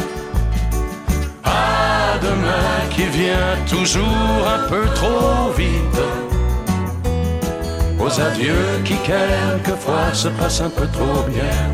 [1.47, 6.01] À demain qui vient toujours un peu trop vite.
[7.99, 11.67] Aux adieux qui quelquefois se passent un peu trop bien.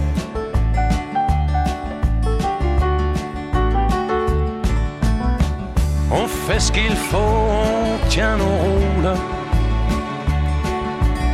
[6.12, 9.18] On fait ce qu'il faut, on tient nos rôles.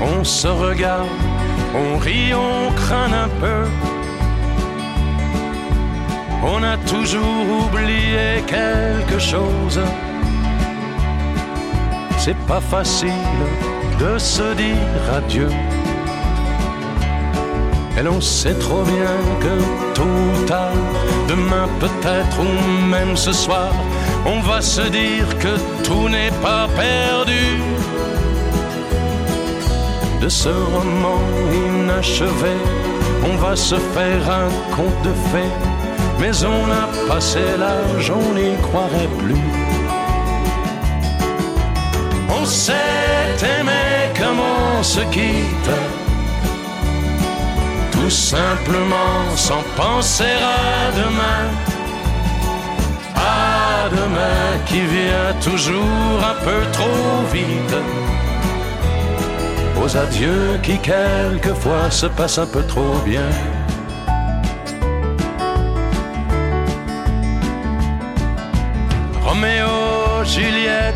[0.01, 1.07] On se regarde,
[1.75, 3.88] on rit, on craint un peu.
[6.41, 9.81] On a toujours oublié quelque chose.
[12.17, 13.09] C'est pas facile
[13.99, 15.49] de se dire adieu.
[17.97, 20.45] Et l'on sait trop bien que tôt ou
[21.27, 23.73] demain peut-être ou même ce soir,
[24.25, 27.61] on va se dire que tout n'est pas perdu.
[30.21, 31.19] De ce roman
[31.51, 32.55] inachevé,
[33.29, 35.68] on va se faire un conte de fées.
[36.19, 39.35] Mais on a passé l'âge, on n'y croirait plus.
[42.29, 42.73] On s'est
[43.59, 45.71] aimé comme on se quitte,
[47.91, 51.43] tout simplement sans penser à demain.
[53.15, 57.75] À demain qui vient toujours un peu trop vite.
[59.81, 63.29] Aux adieux qui quelquefois se passent un peu trop bien.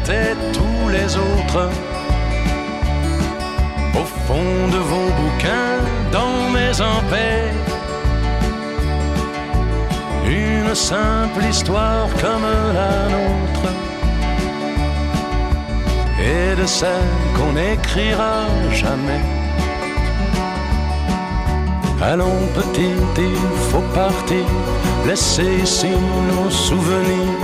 [0.10, 1.70] Et tous les autres.
[3.96, 5.80] Au fond de vos bouquins,
[6.12, 6.72] dans mes
[7.10, 7.52] paix
[10.26, 13.70] Une simple histoire comme la nôtre.
[16.20, 19.22] Et de celle qu'on n'écrira jamais.
[22.02, 23.36] Allons petit, il
[23.70, 24.46] faut partir,
[25.08, 25.92] laisser ici
[26.30, 27.43] nos souvenirs.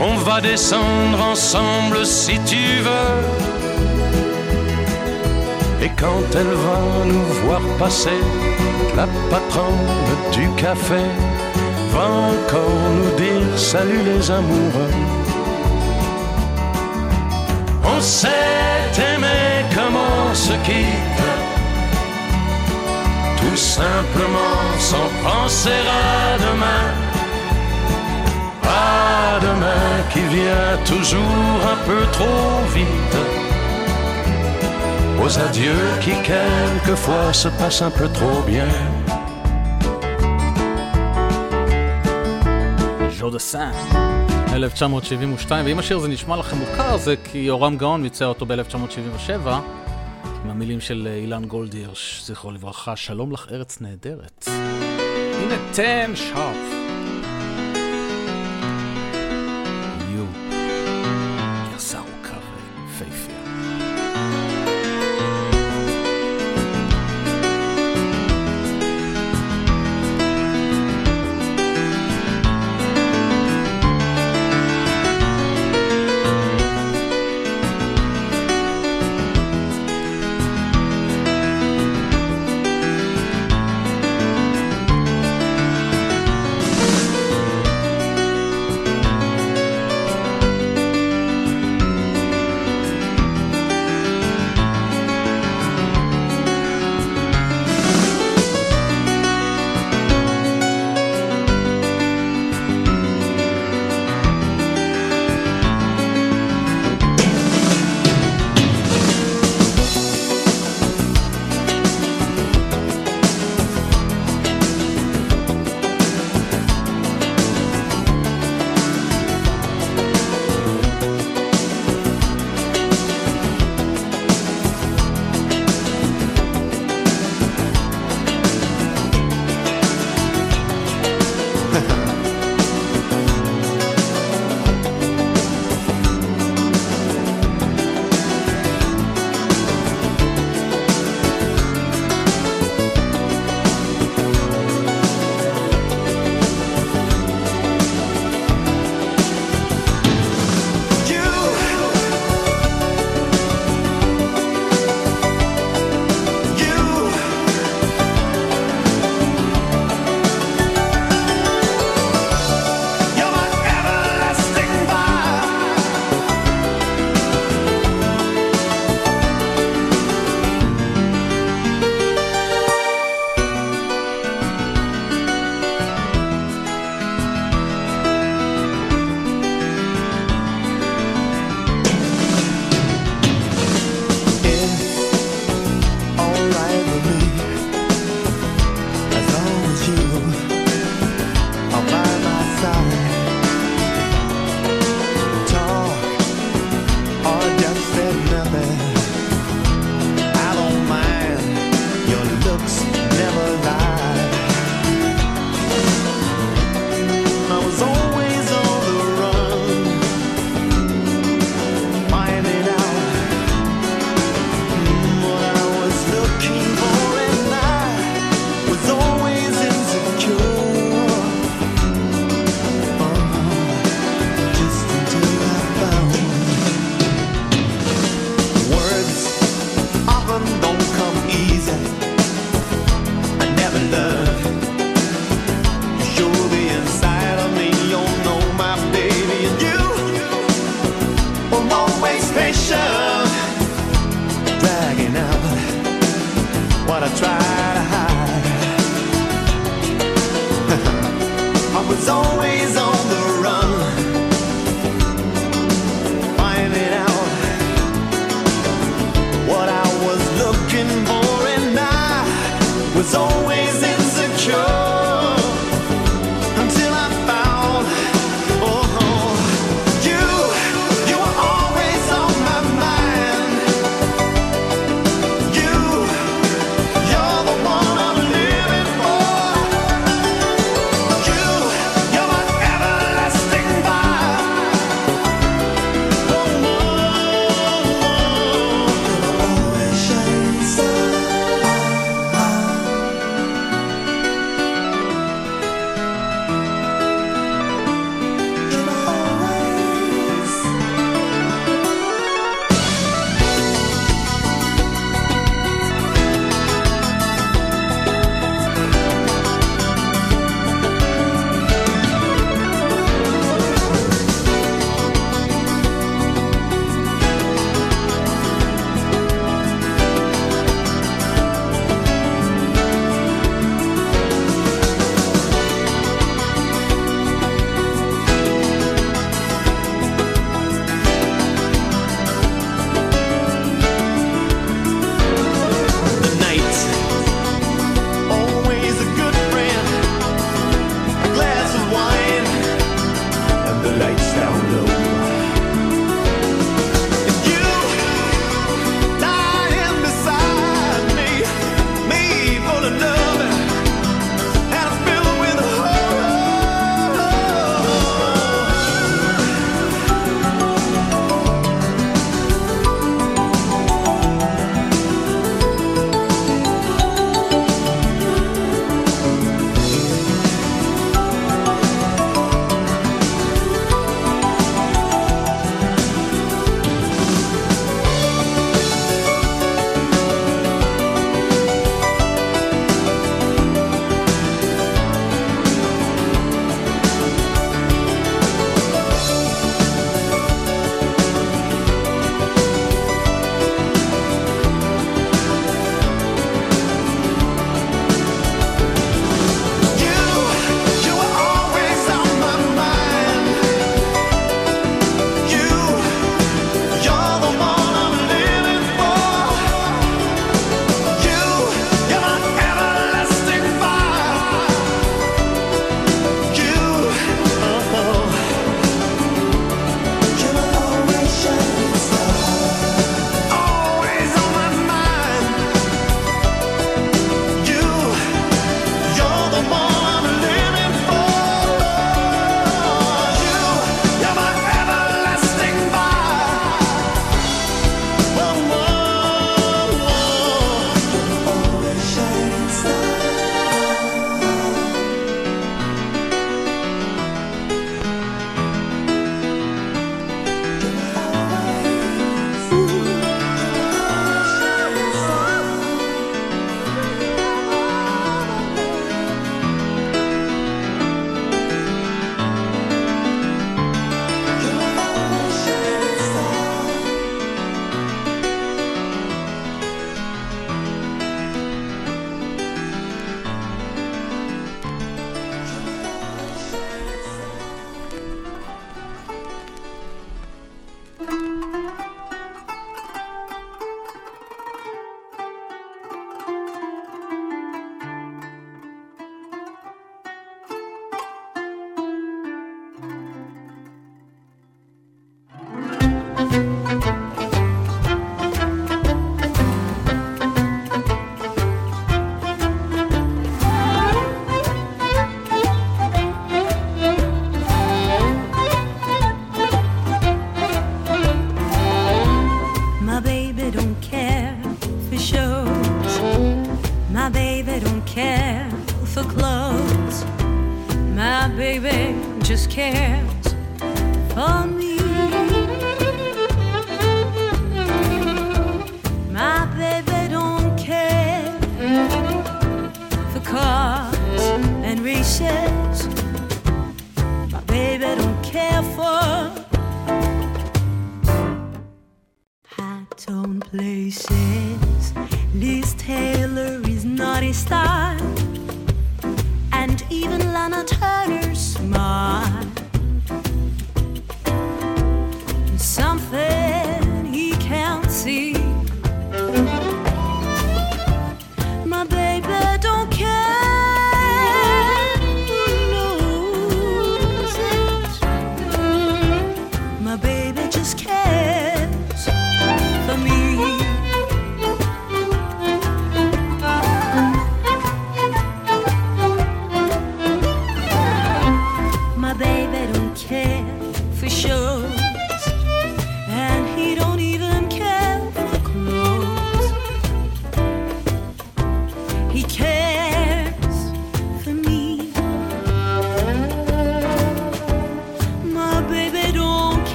[0.00, 3.16] On va descendre ensemble si tu veux.
[5.82, 8.20] Et quand elle va nous voir passer,
[8.94, 9.88] la patronne
[10.32, 11.02] du café
[11.92, 14.94] va encore nous dire salut les amoureux.
[17.84, 18.28] On s'est
[19.14, 21.24] aimé comme on se quitte,
[23.38, 27.15] tout simplement sans penser à demain.
[28.66, 33.16] À demain qui vient toujours un peu trop vite.
[35.22, 38.70] Aux adieux qui quelquefois se passent un peu trop bien.
[43.18, 43.72] ז'ו דה סאן,
[44.52, 49.48] 1972, ואם השיר הזה נשמע לכם מוכר זה כי יורם גאון ביצע אותו ב-1977
[50.44, 54.48] עם המילים של אילן גולדירש, זכרו לברכה, שלום לך ארץ נהדרת.
[55.42, 56.75] הנה תן שרף.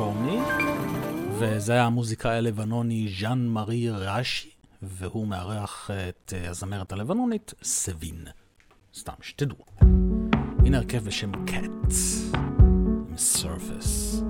[0.00, 0.38] קליפורני,
[1.38, 4.50] וזה היה המוזיקאי הלבנוני ז'אן מארי ראשי,
[4.82, 8.24] והוא מארח את אה, הזמרת הלבנונית סבין.
[8.94, 9.56] סתם שתדעו.
[10.58, 11.92] הנה הרכב בשם קאט,
[13.08, 14.22] עם סרפס.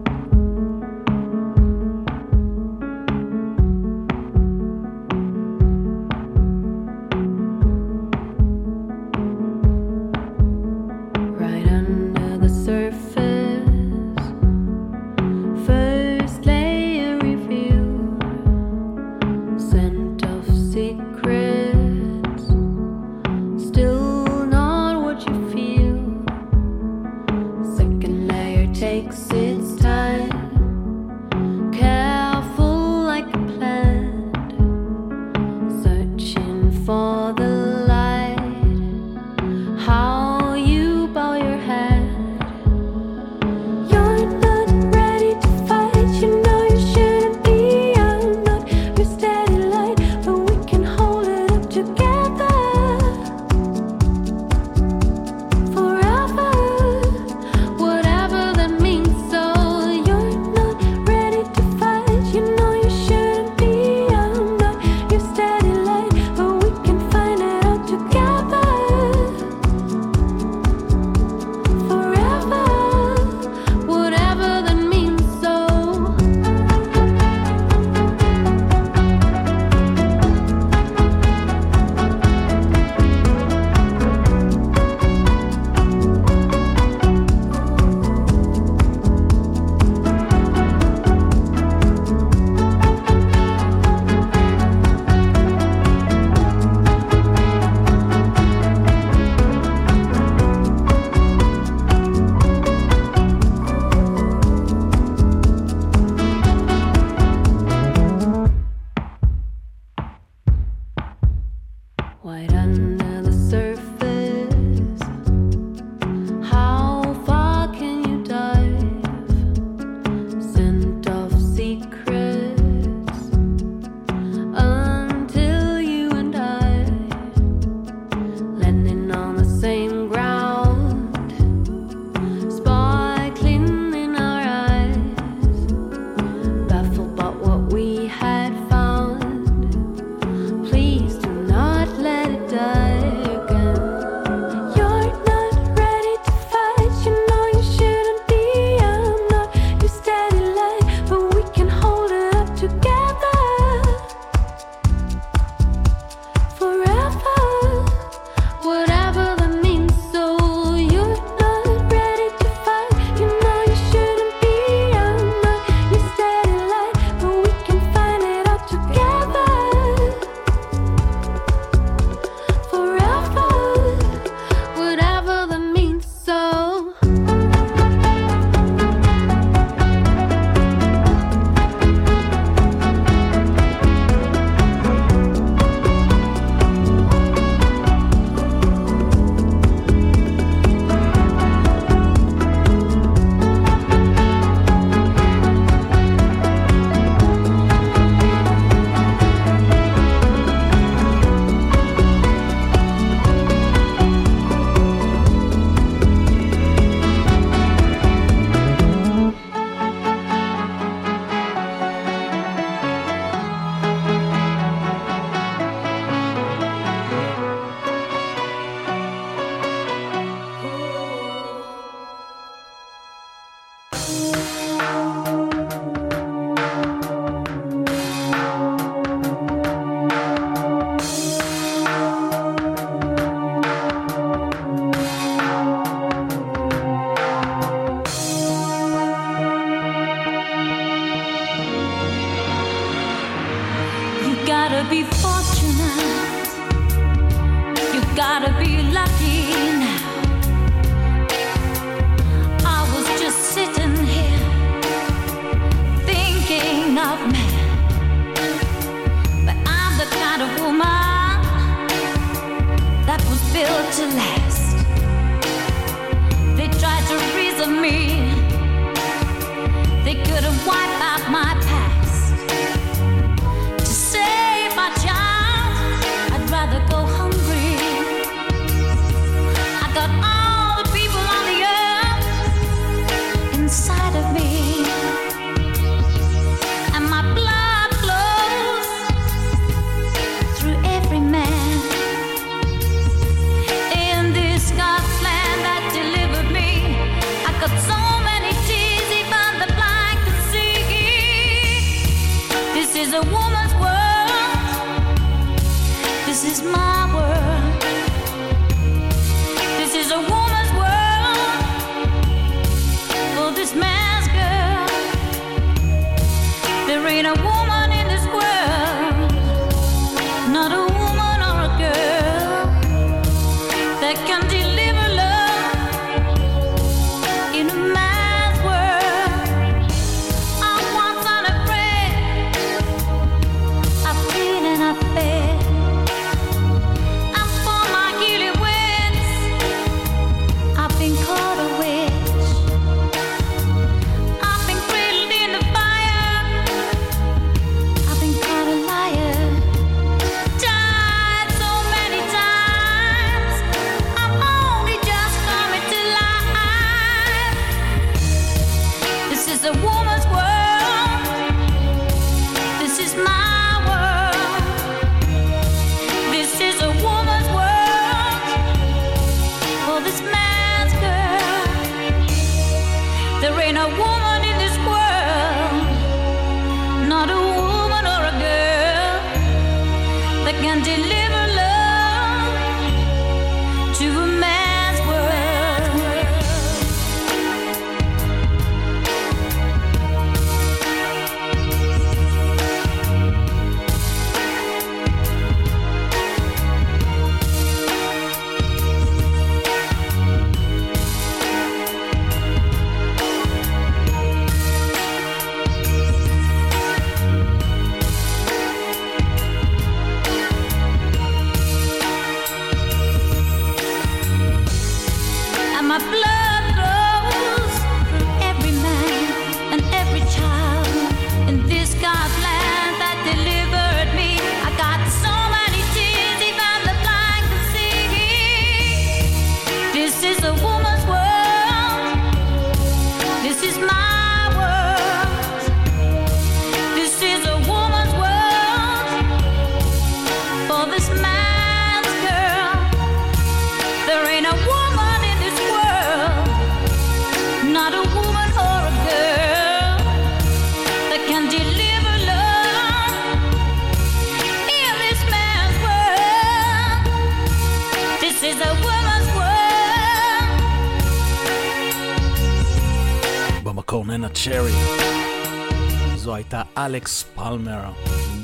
[467.00, 467.92] אלכס פלמר,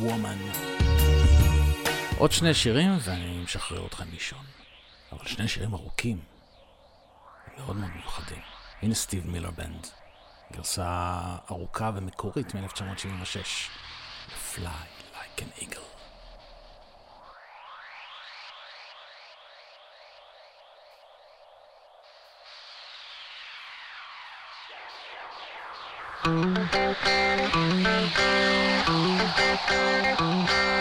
[0.00, 0.38] וומן.
[2.18, 4.44] עוד שני שירים ואני משחרר אתכם לישון.
[5.12, 6.18] אבל שני שירים ארוכים,
[7.58, 8.42] מאוד מאוד מיוחדים.
[8.82, 9.86] הנה סטיב מילר בנד,
[10.52, 11.20] גרסה
[11.50, 13.70] ארוכה ומקורית מ-1976.
[14.54, 15.82] Fly like an eagle.
[26.24, 27.85] Thank you.
[29.56, 30.75] Thank you.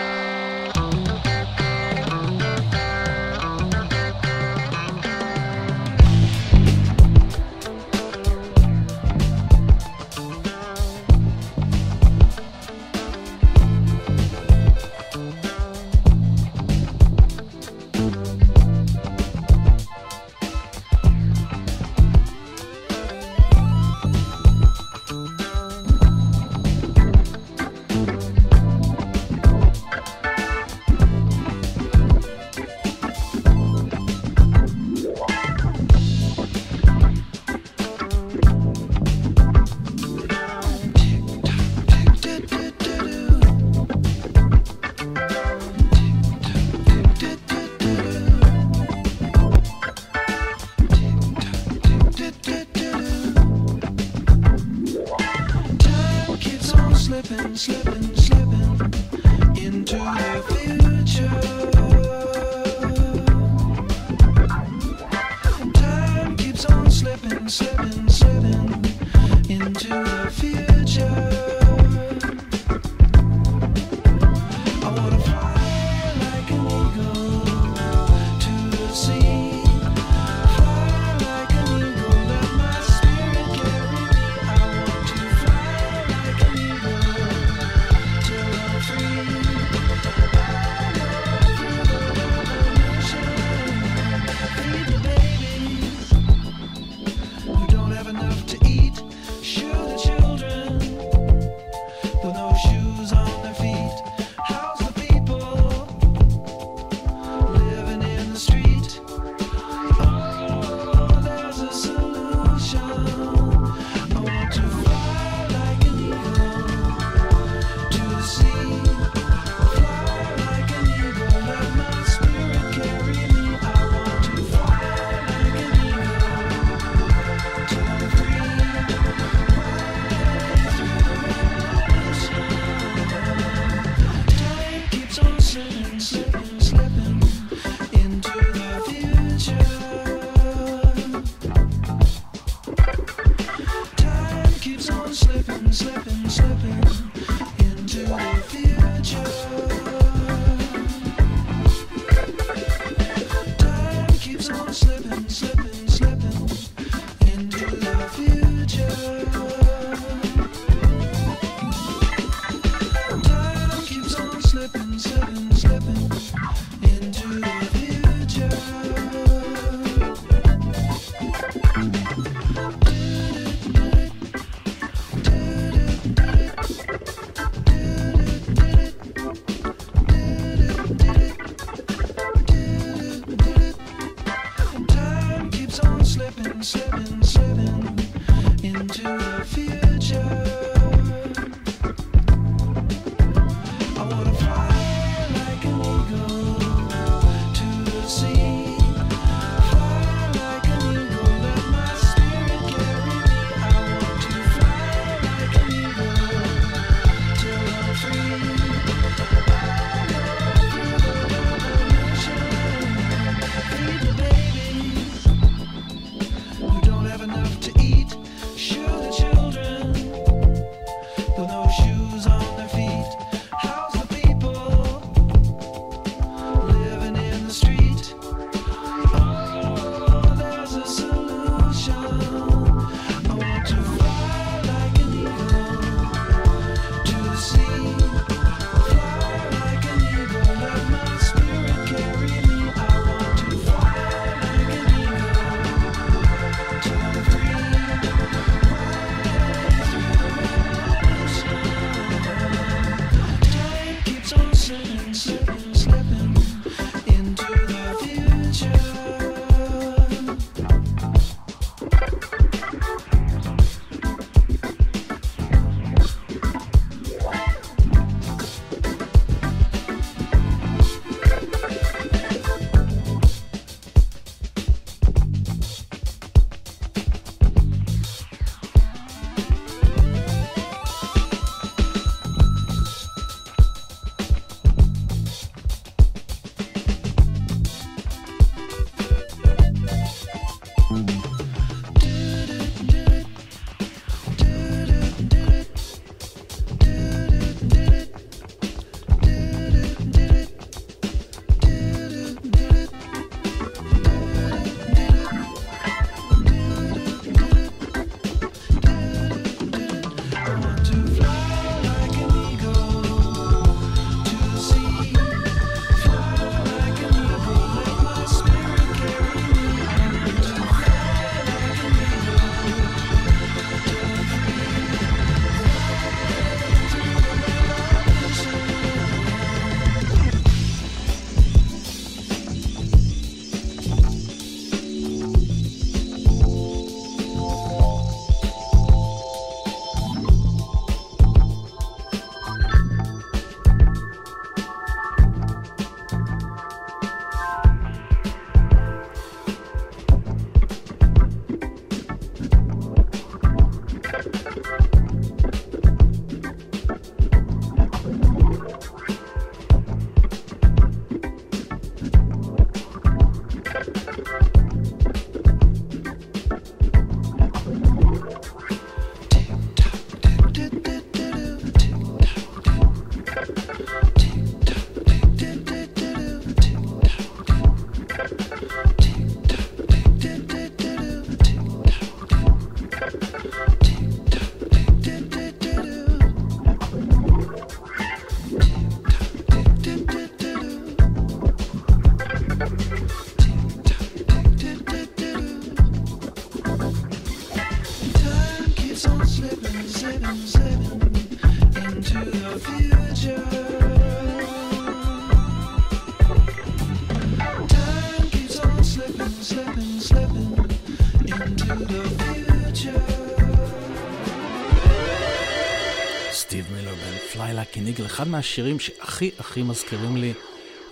[418.15, 420.33] אחד מהשירים שהכי הכי מזכירים לי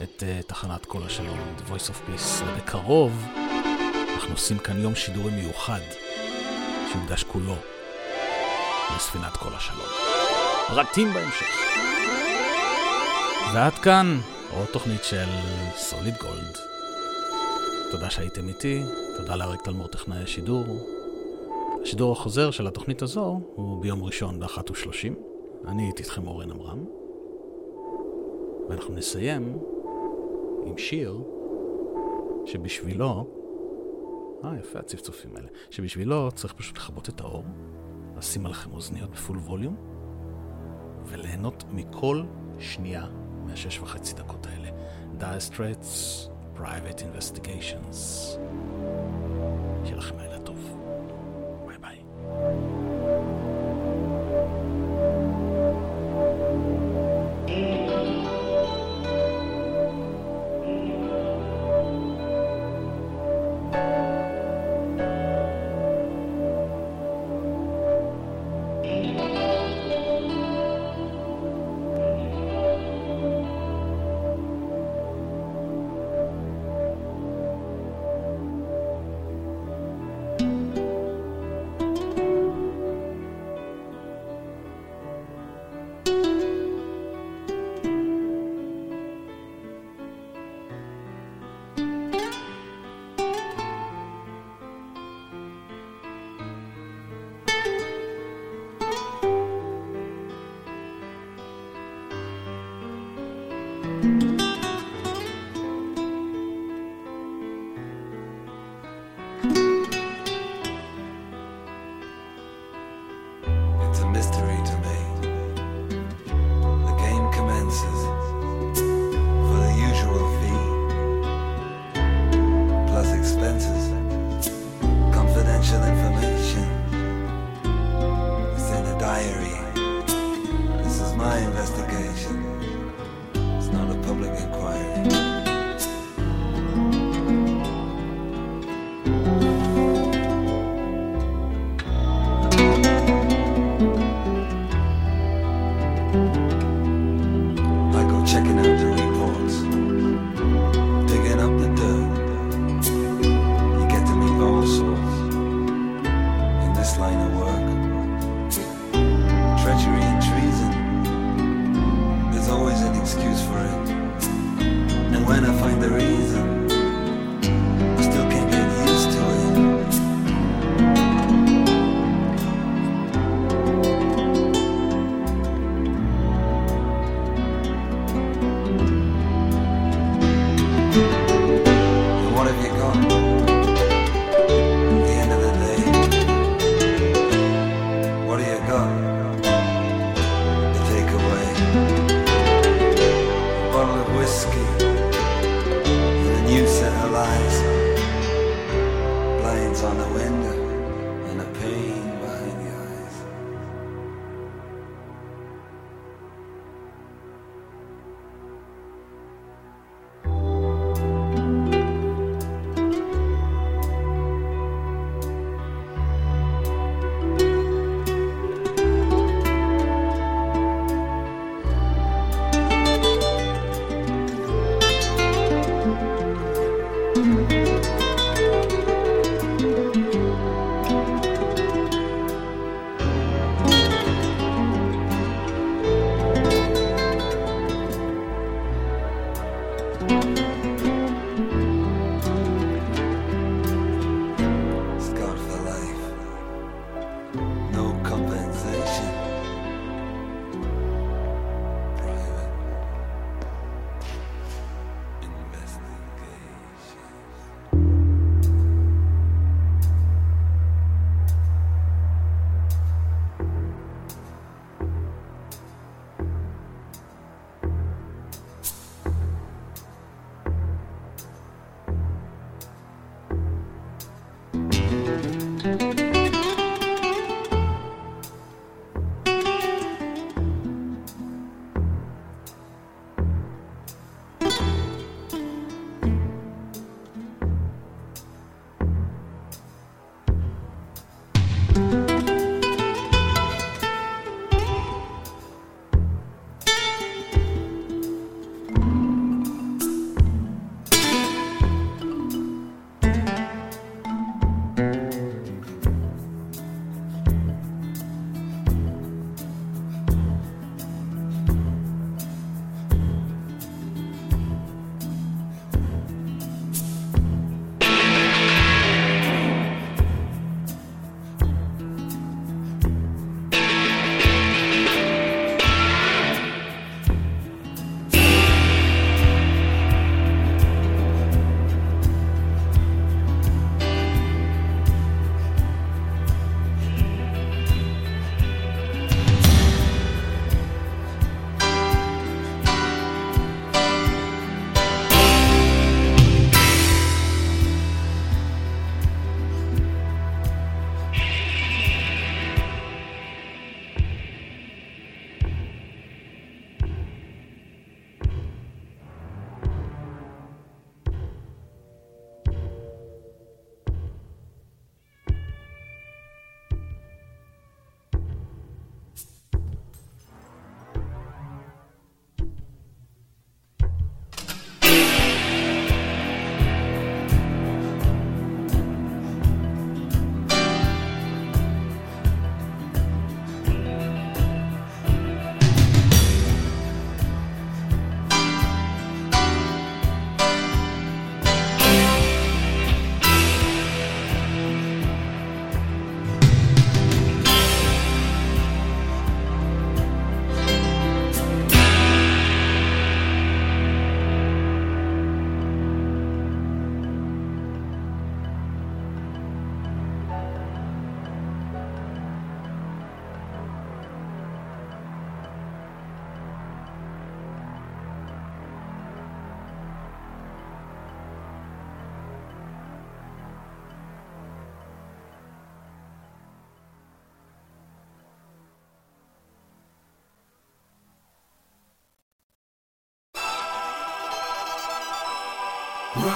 [0.04, 2.44] את uh, תחנת כל השלום, The Voice of Peace.
[2.46, 3.26] ובקרוב
[4.14, 5.80] אנחנו עושים כאן יום שידורי מיוחד,
[6.92, 7.56] שיוקדש כולו
[8.96, 9.88] לספינת כל השלום.
[10.68, 11.48] פרטים בהמשך.
[13.54, 14.20] ועד כאן
[14.52, 15.28] עוד תוכנית של
[15.76, 16.58] סוליד גולד.
[17.92, 18.84] תודה שהייתם איתי,
[19.18, 20.66] תודה לאריק תלמור טכנאי השידור.
[21.84, 25.14] השידור החוזר של התוכנית הזו הוא ביום ראשון ב-13:30.
[25.68, 27.03] אני הייתי איתכם אורן עמרם.
[28.70, 29.58] ואנחנו נסיים
[30.66, 31.24] עם שיר
[32.46, 33.28] שבשבילו,
[34.44, 37.44] אה יפה הצפצופים האלה, שבשבילו צריך פשוט לכבות את האור,
[38.18, 39.76] לשים עליכם אוזניות בפול ווליום
[41.06, 42.24] וליהנות מכל
[42.60, 43.06] שנייה
[43.46, 44.70] מהשש וחצי דקות האלה.
[45.20, 47.98] Dire Straits, Private Investigations.
[49.84, 50.58] שיהיה לכם לילה טוב.
[51.68, 52.73] ביי ביי.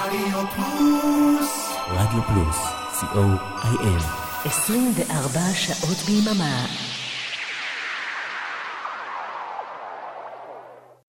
[0.05, 1.73] רדיו פלוס.
[1.87, 2.57] רדיו פלוס,
[2.99, 4.03] co.il
[4.45, 6.65] 24 שעות ביממה